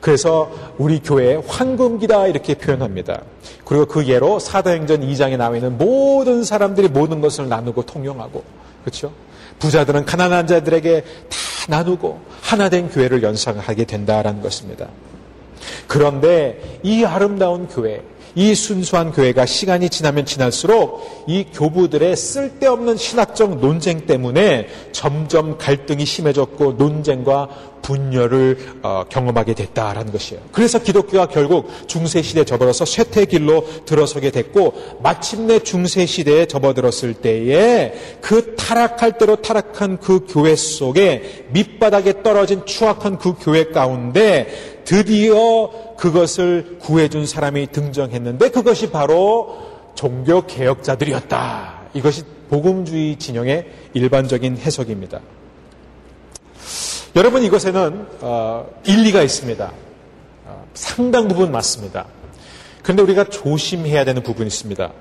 [0.00, 3.22] 그래서 우리 교회의 황금기다 이렇게 표현합니다.
[3.64, 8.42] 그리고 그 예로 사도행전 2장에 나와 있는 모든 사람들이 모든 것을 나누고 통용하고
[8.84, 9.12] 그렇죠?
[9.58, 11.36] 부자들은 가난한 자들에게 다
[11.68, 14.88] 나누고 하나 된 교회를 연상하게 된다라는 것입니다.
[15.86, 18.02] 그런데 이 아름다운 교회,
[18.34, 26.72] 이 순수한 교회가 시간이 지나면 지날수록 이 교부들의 쓸데없는 신학적 논쟁 때문에 점점 갈등이 심해졌고
[26.72, 27.48] 논쟁과
[27.82, 30.42] 분열을 어, 경험하게 됐다라는 것이에요.
[30.52, 37.94] 그래서 기독교가 결국 중세 시대에 접어들어서 쇠퇴 길로 들어서게 됐고 마침내 중세 시대에 접어들었을 때에
[38.20, 46.78] 그 타락할 대로 타락한 그 교회 속에 밑바닥에 떨어진 추악한 그 교회 가운데 드디어 그것을
[46.80, 51.82] 구해준 사람이 등장했는데 그것이 바로 종교 개혁자들이었다.
[51.94, 55.20] 이것이 복음주의 진영의 일반적인 해석입니다.
[57.14, 59.72] 여러분 이것에는 어, 일리가 있습니다.
[60.46, 62.06] 어, 상당 부분 맞습니다.
[62.82, 64.92] 그런데 우리가 조심해야 되는 부분이 있습니다.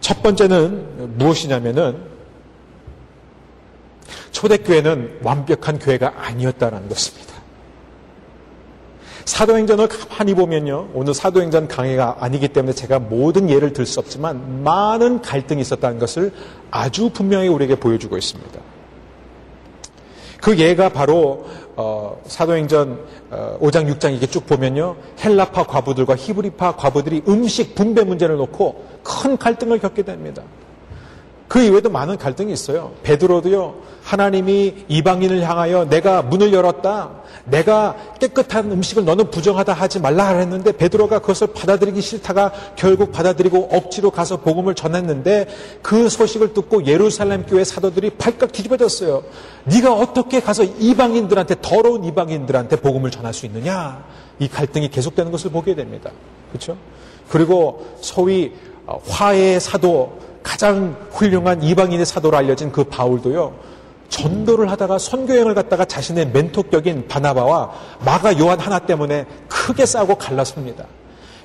[0.00, 2.10] 첫 번째는 무엇이냐면은
[4.32, 7.32] 초대교회는 완벽한 교회가 아니었다는 것입니다.
[9.24, 10.88] 사도행전을 가만히 보면요.
[10.94, 16.32] 오늘 사도행전 강의가 아니기 때문에 제가 모든 예를 들 수 없지만 많은 갈등이 있었다는 것을
[16.72, 18.60] 아주 분명히 우리에게 보여주고 있습니다.
[20.42, 22.98] 그 예가 바로 어, 사도행전
[23.30, 24.96] 어, 5장 6장 이게 쭉 보면요.
[25.24, 30.42] 헬라파 과부들과 히브리파 과부들이 음식 분배 문제를 놓고 큰 갈등을 겪게 됩니다.
[31.48, 32.92] 그 이외에도 많은 갈등이 있어요.
[33.02, 33.74] 베드로도요.
[34.02, 37.10] 하나님이 이방인을 향하여 내가 문을 열었다.
[37.44, 44.10] 내가 깨끗한 음식을 너는 부정하다 하지 말라 했는데 베드로가 그것을 받아들이기 싫다가 결국 받아들이고 억지로
[44.10, 45.46] 가서 복음을 전했는데
[45.82, 49.22] 그 소식을 듣고 예루살렘 교회 사도들이 발칵 뒤집어졌어요.
[49.64, 54.04] 네가 어떻게 가서 이방인들한테 더러운 이방인들한테 복음을 전할 수 있느냐?
[54.38, 56.10] 이 갈등이 계속되는 것을 보게 됩니다.
[56.50, 56.76] 그렇죠?
[57.28, 58.52] 그리고 소위
[59.08, 63.54] 화해의 사도 가장 훌륭한 이방인의 사도로 알려진 그 바울도요.
[64.08, 67.72] 전도를 하다가 선교행을 갔다가 자신의 멘토격인 바나바와
[68.04, 70.84] 마가 요한 하나 때문에 크게 싸우고 갈라섭니다.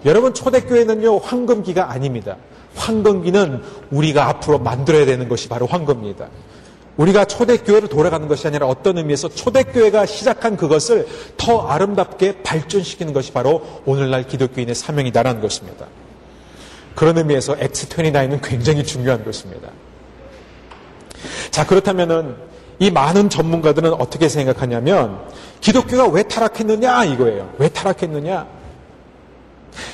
[0.05, 2.35] 여러분 초대교회는요 황금기가 아닙니다.
[2.75, 6.27] 황금기는 우리가 앞으로 만들어야 되는 것이 바로 황금입니다.
[6.97, 11.07] 우리가 초대교회로 돌아가는 것이 아니라 어떤 의미에서 초대교회가 시작한 그것을
[11.37, 15.85] 더 아름답게 발전시키는 것이 바로 오늘날 기독교인의 사명이다라는 것입니다.
[16.97, 19.69] 그런 의미에서 X29은 굉장히 중요한 것입니다.
[21.51, 22.35] 자, 그렇다면은
[22.79, 25.21] 이 많은 전문가들은 어떻게 생각하냐면
[25.61, 27.53] 기독교가 왜 타락했느냐 이거예요.
[27.59, 28.47] 왜 타락했느냐?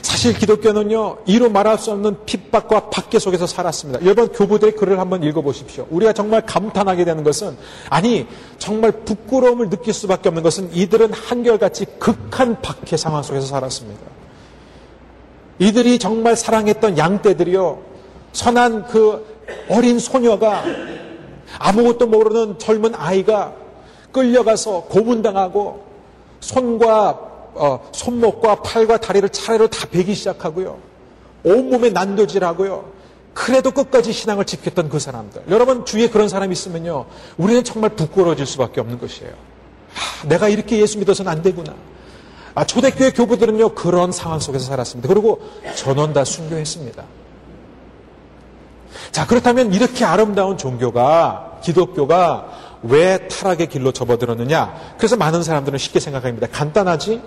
[0.02, 4.02] 사실 기독교는요, 이로 말할 수 없는 핍박과 박계 속에서 살았습니다.
[4.04, 5.88] 여러분, 교부들의 글을 한번 읽어보십시오.
[5.90, 7.58] 우리가 정말 감탄하게 되는 것은,
[7.90, 14.13] 아니, 정말 부끄러움을 느낄 수밖에 없는 것은 이들은 한결같이 극한 박해 상황 속에서 살았습니다.
[15.64, 17.80] 이들이 정말 사랑했던 양떼들이요.
[18.34, 19.26] 선한 그
[19.70, 20.64] 어린 소녀가
[21.58, 23.54] 아무것도 모르는 젊은 아이가
[24.12, 25.84] 끌려가서 고문당하고
[26.42, 30.80] 손과 어, 손목과 팔과 다리를 차례로 다 베기 시작하고요.
[31.44, 32.92] 온몸에 난도질하고요.
[33.34, 35.44] 그래도 끝까지 신앙을 지켰던 그 사람들.
[35.50, 37.06] 여러분 주위에 그런 사람이 있으면요.
[37.38, 39.32] 우리는 정말 부끄러워질 수밖에 없는 것이에요.
[39.32, 41.74] 아, 내가 이렇게 예수 믿어서는 안 되구나.
[42.56, 45.08] 아, 초대교회 교부들은요, 그런 상황 속에서 살았습니다.
[45.08, 45.42] 그리고
[45.76, 47.04] 전원 다 순교했습니다.
[49.12, 54.96] 자, 그렇다면 이렇게 아름다운 종교가, 기독교가 왜 타락의 길로 접어들었느냐?
[54.98, 56.48] 그래서 많은 사람들은 쉽게 생각합니다.
[56.48, 57.22] 간단하지?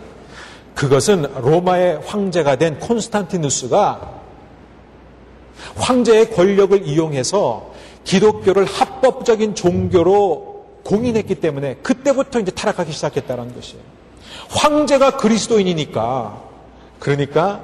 [0.74, 4.12] 그것은 로마의 황제가 된 콘스탄티누스가
[5.76, 7.72] 황제의 권력을 이용해서
[8.04, 13.95] 기독교를 합법적인 종교로 공인했기 때문에 그때부터 이제 타락하기 시작했다는 것이에요.
[14.50, 16.42] 황제가 그리스도인이니까
[16.98, 17.62] 그러니까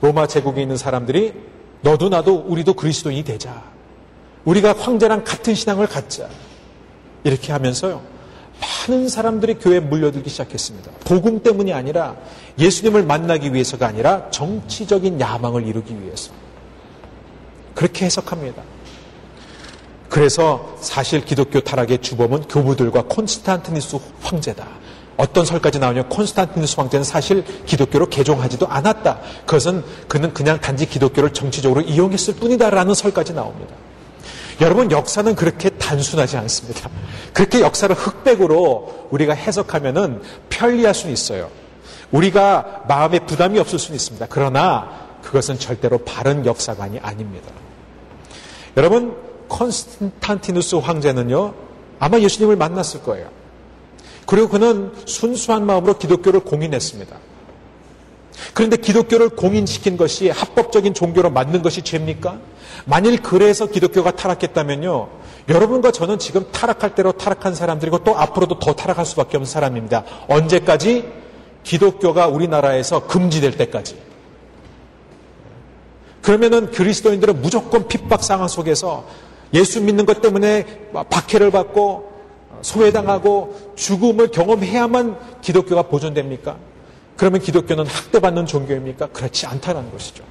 [0.00, 1.32] 로마 제국에 있는 사람들이
[1.80, 3.62] 너도 나도 우리도 그리스도인이 되자.
[4.44, 6.28] 우리가 황제랑 같은 신앙을 갖자.
[7.24, 8.02] 이렇게 하면서요.
[8.88, 10.90] 많은 사람들이 교회에 물려들기 시작했습니다.
[11.04, 12.16] 복음 때문이 아니라
[12.58, 16.32] 예수님을 만나기 위해서가 아니라 정치적인 야망을 이루기 위해서.
[17.74, 18.62] 그렇게 해석합니다.
[20.08, 24.66] 그래서 사실 기독교 타락의 주범은 교부들과 콘스탄티니스 황제다.
[25.16, 29.20] 어떤 설까지 나오냐 콘스탄티누스 황제는 사실 기독교로 개종하지도 않았다.
[29.46, 33.74] 그것은 그는 그냥 단지 기독교를 정치적으로 이용했을 뿐이다라는 설까지 나옵니다.
[34.60, 36.88] 여러분 역사는 그렇게 단순하지 않습니다.
[37.32, 41.50] 그렇게 역사를 흑백으로 우리가 해석하면은 편리할 수는 있어요.
[42.12, 44.26] 우리가 마음에 부담이 없을 수는 있습니다.
[44.30, 47.50] 그러나 그것은 절대로 바른 역사관이 아닙니다.
[48.76, 49.16] 여러분
[49.48, 51.54] 콘스탄티누스 황제는요
[51.98, 53.28] 아마 예수님을 만났을 거예요.
[54.26, 57.16] 그리고 그는 순수한 마음으로 기독교를 공인했습니다.
[58.52, 62.38] 그런데 기독교를 공인시킨 것이 합법적인 종교로 만든 것이 죄입니까?
[62.84, 65.08] 만일 그래서 기독교가 타락했다면요.
[65.48, 70.04] 여러분과 저는 지금 타락할 대로 타락한 사람들이고 또 앞으로도 더 타락할 수밖에 없는 사람입니다.
[70.28, 71.04] 언제까지?
[71.62, 73.96] 기독교가 우리나라에서 금지될 때까지.
[76.22, 79.06] 그러면은 그리스도인들은 무조건 핍박 상황 속에서
[79.52, 82.13] 예수 믿는 것 때문에 박해를 받고
[82.62, 86.56] 소외당하고 죽음을 경험해야만 기독교가 보존됩니까?
[87.16, 89.08] 그러면 기독교는 학대받는 종교입니까?
[89.08, 90.24] 그렇지 않다는 것이죠.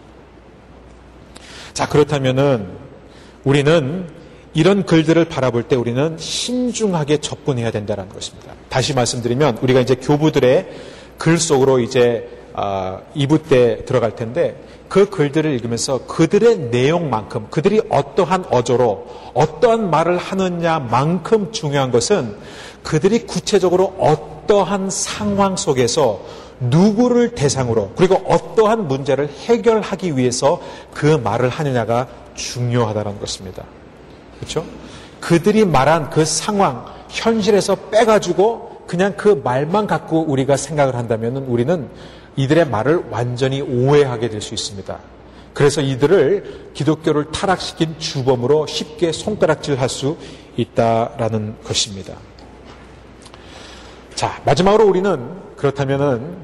[1.73, 2.67] 자, 그렇다면은
[3.43, 4.07] 우리는
[4.53, 8.53] 이런 글들을 바라볼 때 우리는 신중하게 접근해야 된다는 것입니다.
[8.69, 10.69] 다시 말씀드리면 우리가 이제 교부들의
[11.17, 14.55] 글 속으로 이제 2부 아, 때 들어갈 텐데
[14.87, 22.35] 그 글들을 읽으면서 그들의 내용만큼 그들이 어떠한 어조로 어떠한 말을 하느냐만큼 중요한 것은
[22.83, 26.21] 그들이 구체적으로 어떠한 상황 속에서
[26.59, 30.61] 누구를 대상으로 그리고 어떠한 문제를 해결하기 위해서
[30.93, 33.63] 그 말을 하느냐가 중요하다는 것입니다.
[34.39, 34.63] 그렇죠?
[35.19, 41.89] 그들이 말한 그 상황, 현실에서 빼가지고 그냥 그 말만 갖고 우리가 생각을 한다면 우리는
[42.35, 44.97] 이들의 말을 완전히 오해하게 될 수 있습니다.
[45.53, 50.17] 그래서 이들을 기독교를 타락시킨 주범으로 쉽게 손가락질 할 수
[50.57, 52.15] 있다라는 것입니다.
[54.15, 56.37] 자, 마지막으로 우리는 그렇다면은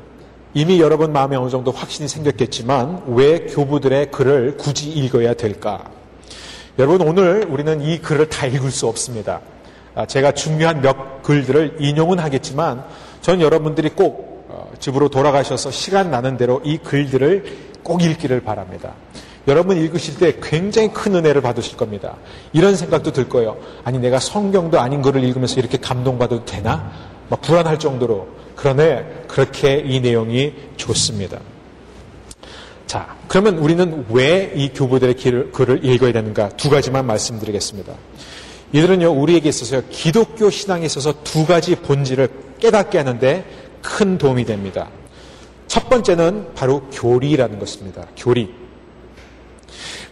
[0.53, 5.83] 이미 여러분 마음에 어느 정도 확신이 생겼겠지만 왜 교부들의 글을 굳이 읽어야 될까?
[6.79, 9.41] 여러분 오늘 우리는 이 글을 다 읽을 수 없습니다.
[9.95, 12.83] 아, 제가 중요한 몇 글들을 인용은 하겠지만
[13.21, 14.28] 전 여러분들이 꼭
[14.59, 18.93] 어, 집으로 돌아가셔서 시간 나는 대로 이 글들을 꼭 읽기를 바랍니다.
[19.47, 22.17] 여러분 읽으실 때 굉장히 큰 은혜를 받으실 겁니다.
[22.51, 23.57] 이런 생각도 들 거예요.
[23.85, 26.91] 아니 내가 성경도 아닌 글을 읽으면서 이렇게 감동받아도 되나?
[27.29, 31.39] 막 불안할 정도로 그러네 그렇게 이 내용이 좋습니다.
[32.85, 35.15] 자, 그러면 우리는 왜 이 교부들의
[35.53, 36.49] 글을 읽어야 되는가?
[36.49, 37.93] 두 가지만 말씀드리겠습니다.
[38.73, 43.45] 이들은요, 우리에게 있어서 기독교 신앙에 있어서 두 가지 본질을 깨닫게 하는데
[43.81, 44.89] 큰 도움이 됩니다.
[45.67, 48.07] 첫 번째는 바로 교리라는 것입니다.
[48.17, 48.53] 교리.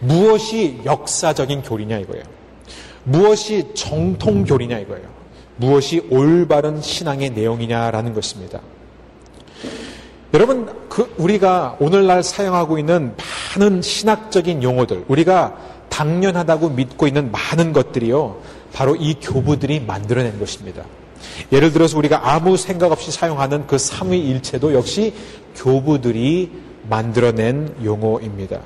[0.00, 2.24] 무엇이 역사적인 교리냐 이거예요.
[3.04, 5.08] 무엇이 정통 교리냐 이거예요.
[5.56, 8.60] 무엇이 올바른 신앙의 내용이냐라는 것입니다.
[10.34, 13.14] 여러분, 그 우리가 오늘날 사용하고 있는
[13.56, 15.56] 많은 신학적인 용어들, 우리가
[15.88, 18.40] 당연하다고 믿고 있는 많은 것들이요,
[18.72, 20.84] 바로 이 교부들이 만들어낸 것입니다.
[21.52, 25.14] 예를 들어서 우리가 아무 생각 없이 사용하는 그 삼위일체도 역시
[25.56, 26.50] 교부들이
[26.88, 28.60] 만들어낸 용어입니다.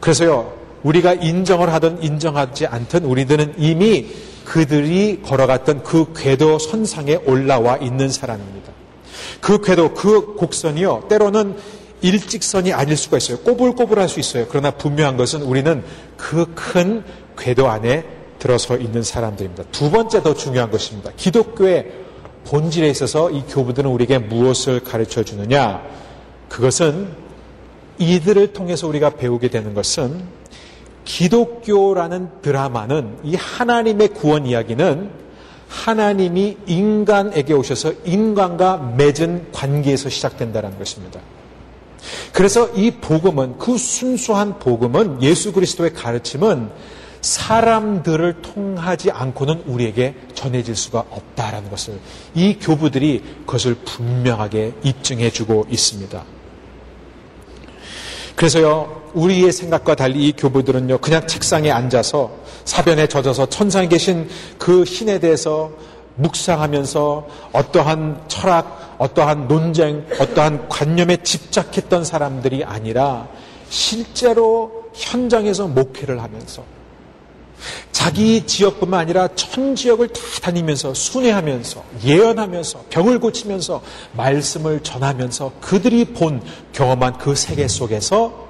[0.00, 4.08] 그래서요, 우리가 인정을 하든 인정하지 않든 우리들은 이미
[4.44, 8.72] 그들이 걸어갔던 그 궤도 선상에 올라와 있는 사람입니다.
[9.40, 11.06] 그 궤도, 그 곡선이요.
[11.08, 11.56] 때로는
[12.00, 13.38] 일직선이 아닐 수가 있어요.
[13.38, 14.46] 꼬불꼬불할 수 있어요.
[14.48, 15.84] 그러나 분명한 것은 우리는
[16.16, 17.04] 그 큰
[17.38, 18.04] 궤도 안에
[18.42, 19.62] 들어서 있는 사람들입니다.
[19.70, 21.12] 두 번째 더 중요한 것입니다.
[21.16, 21.92] 기독교의
[22.44, 25.80] 본질에 있어서 이 교부들은 우리에게 무엇을 가르쳐 주느냐?
[26.48, 27.06] 그것은
[27.98, 30.24] 이들을 통해서 우리가 배우게 되는 것은
[31.04, 35.10] 기독교라는 드라마는 이 하나님의 구원 이야기는
[35.68, 41.20] 하나님이 인간에게 오셔서 인간과 맺은 관계에서 시작된다는 것입니다.
[42.32, 46.70] 그래서 이 복음은 그 순수한 복음은 예수 그리스도의 가르침은
[47.22, 51.98] 사람들을 통하지 않고는 우리에게 전해질 수가 없다라는 것을
[52.34, 56.22] 이 교부들이 그것을 분명하게 입증해 주고 있습니다.
[58.34, 62.32] 그래서요, 우리의 생각과 달리 이 교부들은요, 그냥 책상에 앉아서
[62.64, 65.70] 사변에 젖어서 천상에 계신 그 신에 대해서
[66.16, 73.28] 묵상하면서 어떠한 철학, 어떠한 논쟁, 어떠한 관념에 집착했던 사람들이 아니라
[73.68, 76.64] 실제로 현장에서 목회를 하면서
[77.92, 83.82] 자기 지역뿐만 아니라 천 지역을 다 다니면서 순회하면서 예언하면서 병을 고치면서
[84.12, 86.42] 말씀을 전하면서 그들이 본
[86.72, 88.48] 경험한 그 세계 속에서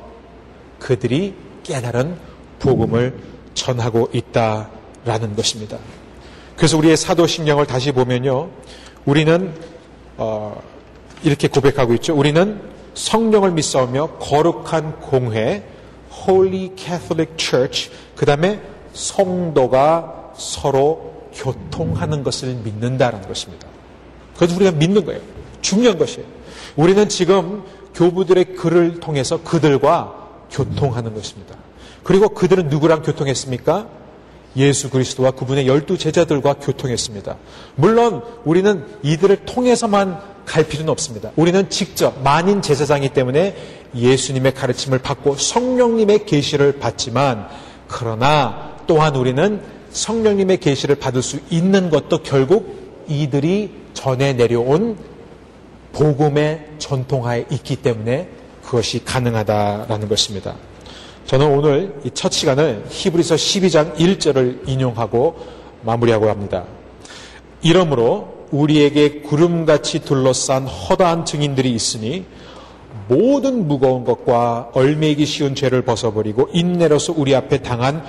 [0.78, 2.16] 그들이 깨달은
[2.58, 3.18] 복음을
[3.54, 5.78] 전하고 있다라는 것입니다.
[6.56, 8.50] 그래서 우리의 사도신경을 다시 보면요.
[9.04, 9.52] 우리는
[10.16, 10.60] 어,
[11.24, 12.14] 이렇게 고백하고 있죠.
[12.14, 12.60] 우리는
[12.94, 15.64] 성령을 믿사오며 거룩한 공회
[16.28, 18.60] Holy Catholic Church 그 다음에
[18.92, 23.66] 성도가 서로 교통하는 것을 믿는다는 것입니다.
[24.36, 25.20] 그래서 우리가 믿는 거예요.
[25.60, 26.26] 중요한 것이에요.
[26.76, 27.62] 우리는 지금
[27.94, 30.14] 교부들의 글을 통해서 그들과
[30.50, 31.56] 교통하는 것입니다.
[32.02, 33.86] 그리고 그들은 누구랑 교통했습니까?
[34.56, 37.36] 예수 그리스도와 그분의 열두 제자들과 교통했습니다.
[37.76, 41.30] 물론 우리는 이들을 통해서만 갈 필요는 없습니다.
[41.36, 43.56] 우리는 직접 만인 제사장이기 때문에
[43.94, 47.48] 예수님의 가르침을 받고 성령님의 계시를 받지만
[47.88, 49.60] 그러나 또한 우리는
[49.90, 54.96] 성령님의 계시를 받을 수 있는 것도 결국 이들이 전해 내려온
[55.92, 58.28] 복음의 전통하에 있기 때문에
[58.64, 60.54] 그것이 가능하다라는 것입니다.
[61.26, 65.36] 저는 오늘 이 첫 시간을 히브리서 12장 1절을 인용하고
[65.82, 66.64] 마무리하고 합니다.
[67.62, 72.24] 이러므로 우리에게 구름같이 둘러싼 허다한 증인들이 있으니
[73.08, 78.04] 모든 무거운 것과 얼매이기 쉬운 죄를 벗어버리고 인내로서 우리 앞에 당한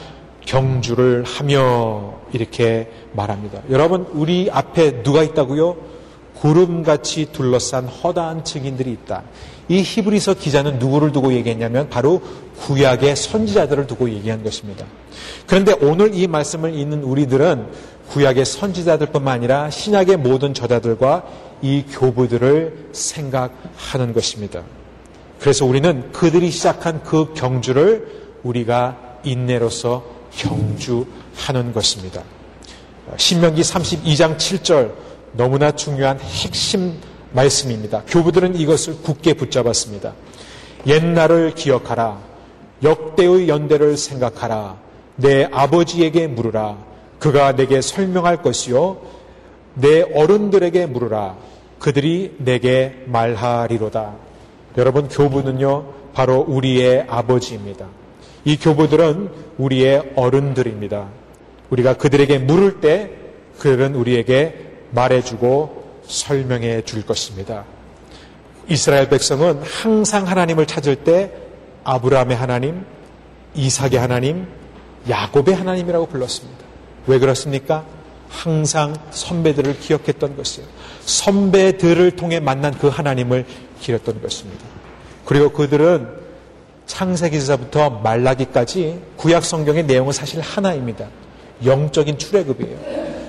[0.46, 3.62] 경주를 하며 이렇게 말합니다.
[3.70, 5.94] 여러분, 우리 앞에 누가 있다고요?
[6.39, 9.24] 구름같이 둘러싼 허다한 증인들이 있다.
[9.70, 12.22] 이 히브리서 기자는 누구를 두고 얘기했냐면 바로
[12.60, 14.86] 구약의 선지자들을 두고 얘기한 것입니다.
[15.48, 17.68] 그런데 오늘 이 말씀을 읽는 우리들은
[18.10, 21.24] 구약의 선지자들뿐만 아니라 신약의 모든 저자들과
[21.62, 24.64] 이 교부들을 생각하는 것입니다.
[25.39, 28.08] 그래서 우리는 그들이 시작한 그 경주를
[28.44, 30.04] 우리가 인내로서
[30.38, 32.23] 경주하는 것입니다.
[33.17, 34.93] 신명기 32장 7절
[35.34, 36.99] 너무나 중요한 핵심
[37.31, 38.03] 말씀입니다.
[38.07, 40.13] 교부들은 이것을 굳게 붙잡았습니다.
[40.86, 42.19] 옛날을 기억하라.
[42.84, 44.77] 역대의 연대를 생각하라.
[45.15, 46.77] 내 아버지에게 물으라.
[47.19, 48.97] 그가 내게 설명할 것이요.
[49.75, 51.36] 내 어른들에게 물으라.
[51.79, 54.13] 그들이 내게 말하리로다.
[54.77, 57.88] 여러분, 교부는요, 바로 우리의 아버지입니다.
[58.46, 61.08] 이 교부들은 우리의 어른들입니다.
[61.70, 63.12] 우리가 그들에게 물을 때
[63.60, 67.66] 그들은 우리에게 말해주고 설명해 줄 것입니다.
[68.68, 71.32] 이스라엘 백성은 항상 하나님을 찾을 때
[71.84, 72.86] 아브라함의 하나님,
[73.56, 74.48] 이삭의 하나님,
[75.10, 76.64] 야곱의 하나님이라고 불렀습니다.
[77.08, 77.86] 왜 그렇습니까?
[78.30, 80.68] 항상 선배들을 기억했던 것이에요.
[81.06, 83.46] 선배들을 통해 만난 그 하나님을
[83.82, 84.64] 기렸던 것입니다.
[85.26, 86.22] 그리고 그들은
[86.86, 91.07] 창세기서부터 말라기까지 구약 성경의 내용은 사실 하나입니다.
[91.65, 92.77] 영적인 출애굽이에요.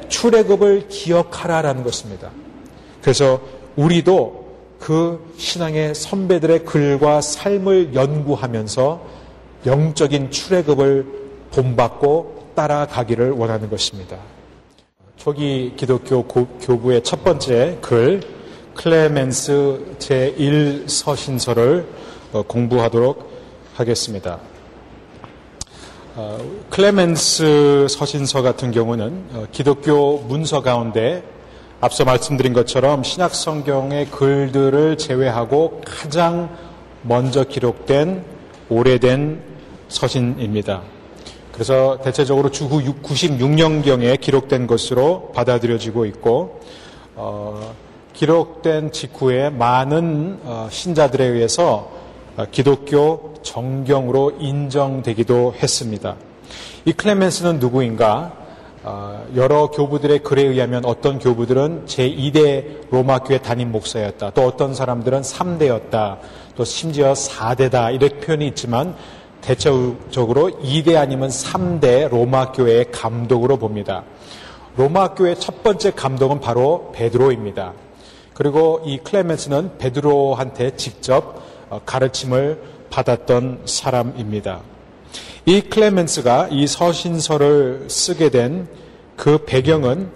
[0.08, 2.30] 출애굽을 기억하라라는 것입니다.
[3.00, 3.40] 그래서
[3.76, 4.44] 우리도
[4.78, 9.02] 그 신앙의 선배들의 글과 삶을 연구하면서
[9.66, 11.06] 영적인 출애굽을
[11.50, 14.18] 본받고 따라가기를 원하는 것입니다.
[15.16, 18.20] 초기 기독교 교부의 첫 번째 글
[18.74, 21.86] 클레멘스 제1서신서를
[22.32, 23.33] 어, 공부하도록
[23.74, 24.38] 하겠습니다.
[26.16, 26.38] 어,
[26.70, 31.24] 클레멘스 서신서 같은 경우는 어, 기독교 문서 가운데
[31.80, 36.56] 앞서 말씀드린 것처럼 신약 성경의 글들을 제외하고 가장
[37.02, 38.24] 먼저 기록된
[38.68, 39.42] 오래된
[39.88, 40.82] 서신입니다.
[41.52, 46.60] 그래서 대체적으로 주후 96년경에 기록된 것으로 받아들여지고 있고
[47.16, 47.74] 어,
[48.12, 52.03] 기록된 직후에 많은 어, 신자들에 의해서 어,
[52.50, 56.16] 기독교 정경으로 인정되기도 했습니다.
[56.84, 58.44] 이 클레멘스는 누구인가?
[58.82, 64.30] 어, 여러 교부들의 글에 의하면 어떤 교부들은 제2대 로마 교회 담임 목사였다.
[64.30, 66.18] 또 어떤 사람들은 3대였다.
[66.54, 67.94] 또 심지어 4대다.
[67.94, 68.94] 이렇게 표현이 있지만
[69.40, 74.04] 대체적으로 2대 아니면 3대 로마 교회의 감독으로 봅니다.
[74.76, 77.72] 로마 교회의 첫 번째 감독은 바로 베드로입니다.
[78.34, 81.53] 그리고 이 클레멘스는 베드로한테 직접 어,
[81.84, 82.60] 가르침을
[82.90, 84.60] 받았던 사람입니다.
[85.46, 88.68] 이 클레멘스가 이 서신서를 쓰게 된
[89.16, 90.10] 그 배경은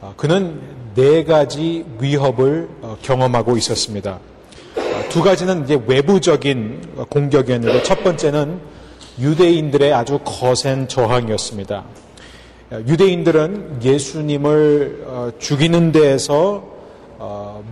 [0.00, 0.60] 어, 그는
[0.94, 4.18] 네 가지 위협을 어, 경험하고 있었습니다.
[5.10, 8.60] 두 가지는 이제 외부적인 공격이었는데 첫 번째는
[9.18, 11.84] 유대인들의 아주 거센 저항이었습니다.
[12.86, 16.62] 유대인들은 예수님을 죽이는 데에서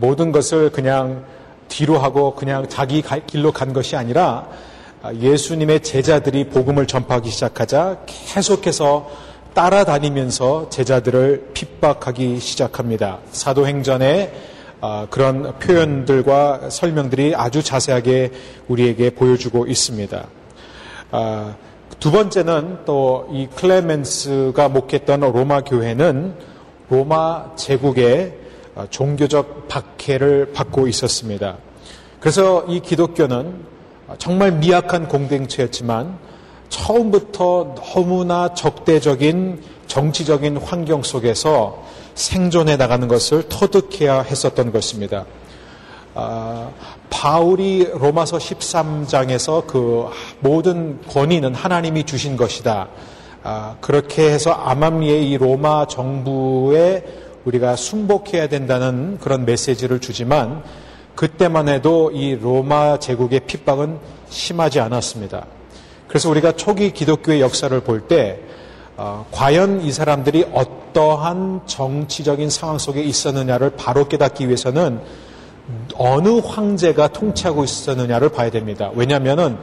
[0.01, 1.24] 모든 것을 그냥
[1.69, 4.49] 뒤로 하고 그냥 자기 길로 간 것이 아니라
[5.14, 9.09] 예수님의 제자들이 복음을 전파하기 시작하자 계속해서
[9.55, 13.19] 따라다니면서 제자들을 핍박하기 시작합니다.
[13.31, 14.33] 사도행전의
[14.83, 18.31] 아, 그런 표현들과 설명들이 아주 자세하게
[18.69, 20.27] 우리에게 보여주고 있습니다.
[21.12, 21.55] 아,
[21.99, 26.35] 두 번째는 또 이 클레멘스가 목했던 로마 교회는
[26.91, 28.45] 로마 제국의 아,
[28.91, 31.57] 종교적 박해를 받고 있었습니다.
[32.20, 33.64] 그래서 이 기독교는
[34.18, 36.18] 정말 미약한 공동체였지만
[36.68, 41.83] 처음부터 너무나 적대적인 정치적인 환경 속에서
[42.14, 45.27] 생존해 나가는 것을 터득해야 했었던 것입니다.
[46.14, 46.70] 아,
[47.11, 50.09] 바울이 로마서 13장에서 그
[50.41, 52.89] 모든 권위는 하나님이 주신 것이다.
[53.43, 60.62] 아, 그렇게 해서 아맘리의 이 로마 정부에 우리가 순복해야 된다는 그런 메시지를 주지만
[61.14, 65.47] 그때만 해도 이 로마 제국의 핍박은 심하지 않았습니다.
[66.09, 68.40] 그래서 우리가 초기 기독교의 역사를 볼때
[68.99, 75.01] 어, 과연 이 사람들이 어떠한 정치적인 상황 속에 있었느냐를 바로 깨닫기 위해서는
[75.97, 78.90] 어느 황제가 통치하고 있었느냐를 봐야 됩니다.
[78.94, 79.59] 왜냐하면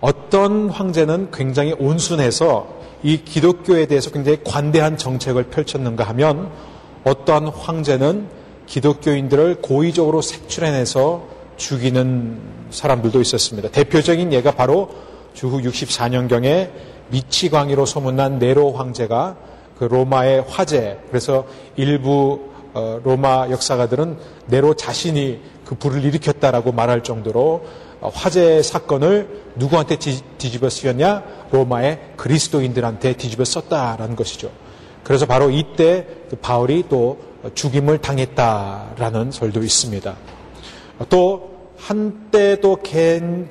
[0.00, 6.50] 어떤 황제는 굉장히 온순해서 이 기독교에 대해서 굉장히 관대한 정책을 펼쳤는가 하면
[7.04, 8.28] 어떠한 황제는
[8.66, 11.26] 기독교인들을 고의적으로 색출해내서
[11.56, 12.38] 죽이는
[12.70, 13.70] 사람들도 있었습니다.
[13.70, 14.90] 대표적인 예가 바로
[15.34, 16.70] 주후 64년경에
[17.08, 19.36] 미치광이로 소문난 네로 황제가
[19.78, 21.46] 그 로마의 화재, 그래서
[21.76, 27.64] 일부 어, 로마 역사가들은 네로 자신이 그 불을 일으켰다라고 말할 정도로
[28.00, 31.22] 어, 화재 사건을 누구한테 뒤집어 쓰였냐?
[31.50, 34.50] 로마의 그리스도인들한테 뒤집어 썼다라는 것이죠.
[35.04, 37.18] 그래서 바로 이때 그 바울이 또
[37.54, 40.16] 죽임을 당했다라는 설도 있습니다.
[41.08, 42.78] 또 한때도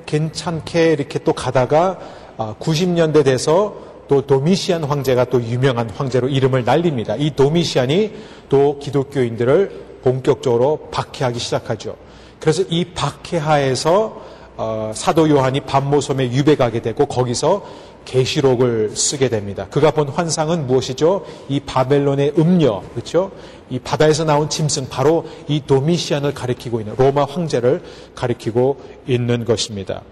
[0.06, 1.98] 괜찮게 이렇게 또 가다가
[2.36, 3.76] 90년대 아, 돼서
[4.06, 7.16] 또 도미시안 황제가 또 유명한 황제로 이름을 날립니다.
[7.16, 8.14] 이 도미시안이
[8.48, 11.96] 또 기독교인들을 본격적으로 박해하기 시작하죠.
[12.40, 17.64] 그래서 이 박해하에서 어, 사도 요한이 밤모섬에 유배가게 되고 거기서
[18.08, 19.66] 계시록을 쓰게 됩니다.
[19.70, 21.26] 그가 본 환상은 무엇이죠?
[21.48, 23.30] 이 바벨론의 음녀, 그렇죠?
[23.68, 27.82] 이 바다에서 나온 짐승, 바로 이 도미시안을 가리키고 있는 로마 황제를
[28.14, 30.02] 가리키고 있는 것입니다.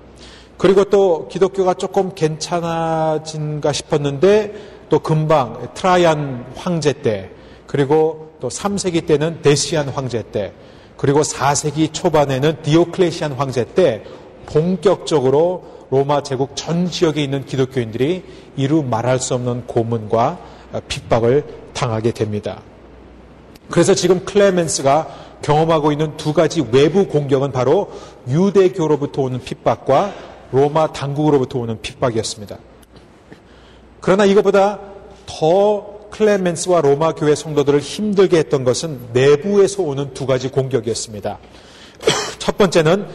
[0.59, 7.31] 그리고 또 기독교가 조금 괜찮아진가 싶었는데 또 금방 트라이안 황제 때
[7.67, 10.53] 그리고 또 3세기 때는 데시안 황제 때
[10.97, 14.05] 그리고 4세기 초반에는 디오클레시안 황제 때
[14.47, 18.25] 본격적으로 로마 제국 전 지역에 있는 기독교인들이
[18.57, 20.39] 이루 말할 수 없는 고문과
[20.89, 22.61] 핍박을 당하게 됩니다.
[23.71, 27.91] 그래서 지금 클레멘스가 경험하고 있는 두 가지 외부 공격은 바로
[28.29, 30.13] 유대교로부터 오는 핍박과
[30.53, 32.59] 로마 당국으로부터 오는 핍박이었습니다.
[34.01, 34.81] 그러나 이것보다
[35.27, 41.39] 더 클레멘스와 로마 교회 성도들을 힘들게 했던 것은 내부에서 오는 두 가지 공격이었습니다.
[42.39, 43.07] 첫 번째는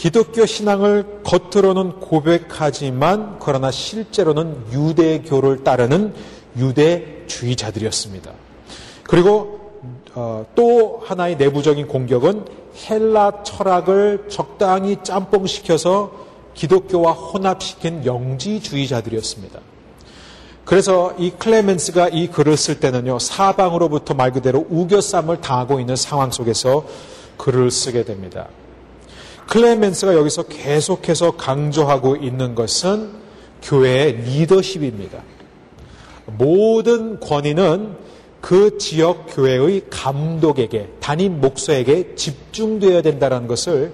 [0.00, 6.14] 기독교 신앙을 겉으로는 고백하지만 그러나 실제로는 유대교를 따르는
[6.56, 8.32] 유대주의자들이었습니다.
[9.02, 9.60] 그리고
[10.14, 12.46] 어, 또 하나의 내부적인 공격은
[12.88, 16.12] 헬라 철학을 적당히 짬뽕시켜서
[16.54, 19.60] 기독교와 혼합시킨 영지주의자들이었습니다.
[20.64, 26.86] 그래서 이 클레멘스가 이 글을 쓸 때는요, 사방으로부터 말 그대로 우겨쌈을 당하고 있는 상황 속에서
[27.36, 28.48] 글을 쓰게 됩니다.
[29.50, 33.10] 클레멘스가 여기서 계속해서 강조하고 있는 것은
[33.62, 35.22] 교회의 리더십입니다.
[36.26, 37.96] 모든 권위는
[38.40, 43.92] 그 지역 교회의 감독에게, 담임 목사에게 집중되어야 된다는 것을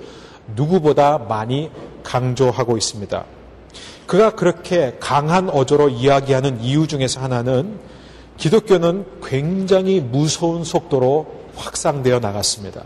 [0.55, 1.71] 누구보다 많이
[2.03, 3.25] 강조하고 있습니다.
[4.07, 7.79] 그가 그렇게 강한 어조로 이야기하는 이유 중에서 하나는
[8.37, 11.27] 기독교는 굉장히 무서운 속도로
[11.57, 12.85] 확산되어 나갔습니다.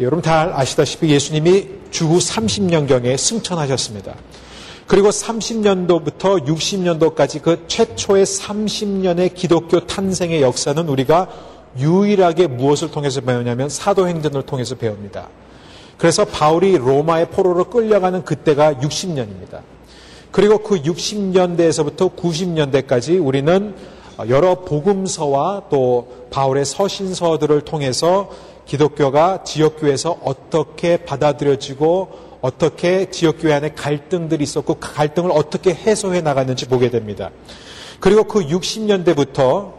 [0.00, 4.14] 여러분 다 아시다시피 예수님이 주후 30년경에 승천하셨습니다.
[4.86, 11.28] 그리고 30년도부터 60년도까지 그 최초의 30년의 기독교 탄생의 역사는 우리가
[11.78, 15.28] 유일하게 무엇을 통해서 배우냐면 사도행전을 통해서 배웁니다.
[15.98, 19.62] 그래서 바울이 로마의 포로로 끌려가는 그때가 60년입니다.
[20.30, 23.74] 그리고 그 60년대에서부터 90년대까지 우리는
[24.28, 28.30] 여러 복음서와 또 바울의 서신서들을 통해서
[28.68, 36.90] 기독교가 지역교회에서 어떻게 받아들여지고 어떻게 지역교회 안에 갈등들이 있었고 그 갈등을 어떻게 해소해 나갔는지 보게
[36.90, 37.30] 됩니다.
[37.98, 39.72] 그리고 그 60년대부터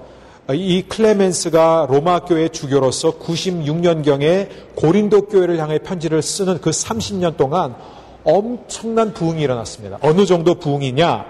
[0.54, 7.76] 이 클레멘스가 로마 교회 주교로서 96년경에 고린도 교회를 향해 편지를 쓰는 그 30년 동안
[8.24, 10.00] 엄청난 부흥이 일어났습니다.
[10.02, 11.26] 어느 정도 부흥이냐?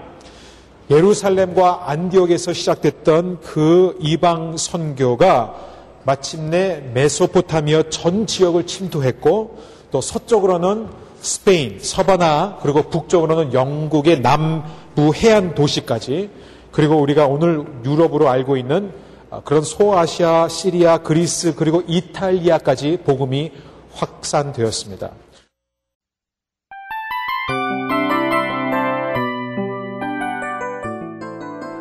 [0.90, 5.69] 예루살렘과 안디옥에서 시작됐던 그 이방 선교가
[6.04, 9.58] 마침내 메소포타미아 전 지역을 침투했고
[9.90, 10.88] 또 서쪽으로는
[11.20, 16.30] 스페인, 서바나 그리고 북쪽으로는 영국의 남부 해안 도시까지
[16.72, 18.92] 그리고 우리가 오늘 유럽으로 알고 있는
[19.30, 23.52] 아, 그런 소아시아, 시리아, 그리스 그리고 이탈리아까지 복음이
[23.92, 25.10] 확산되었습니다.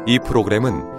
[0.05, 0.98] 이 프로그램은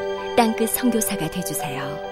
[0.41, 2.10] 땅끝 성교사가 되주세요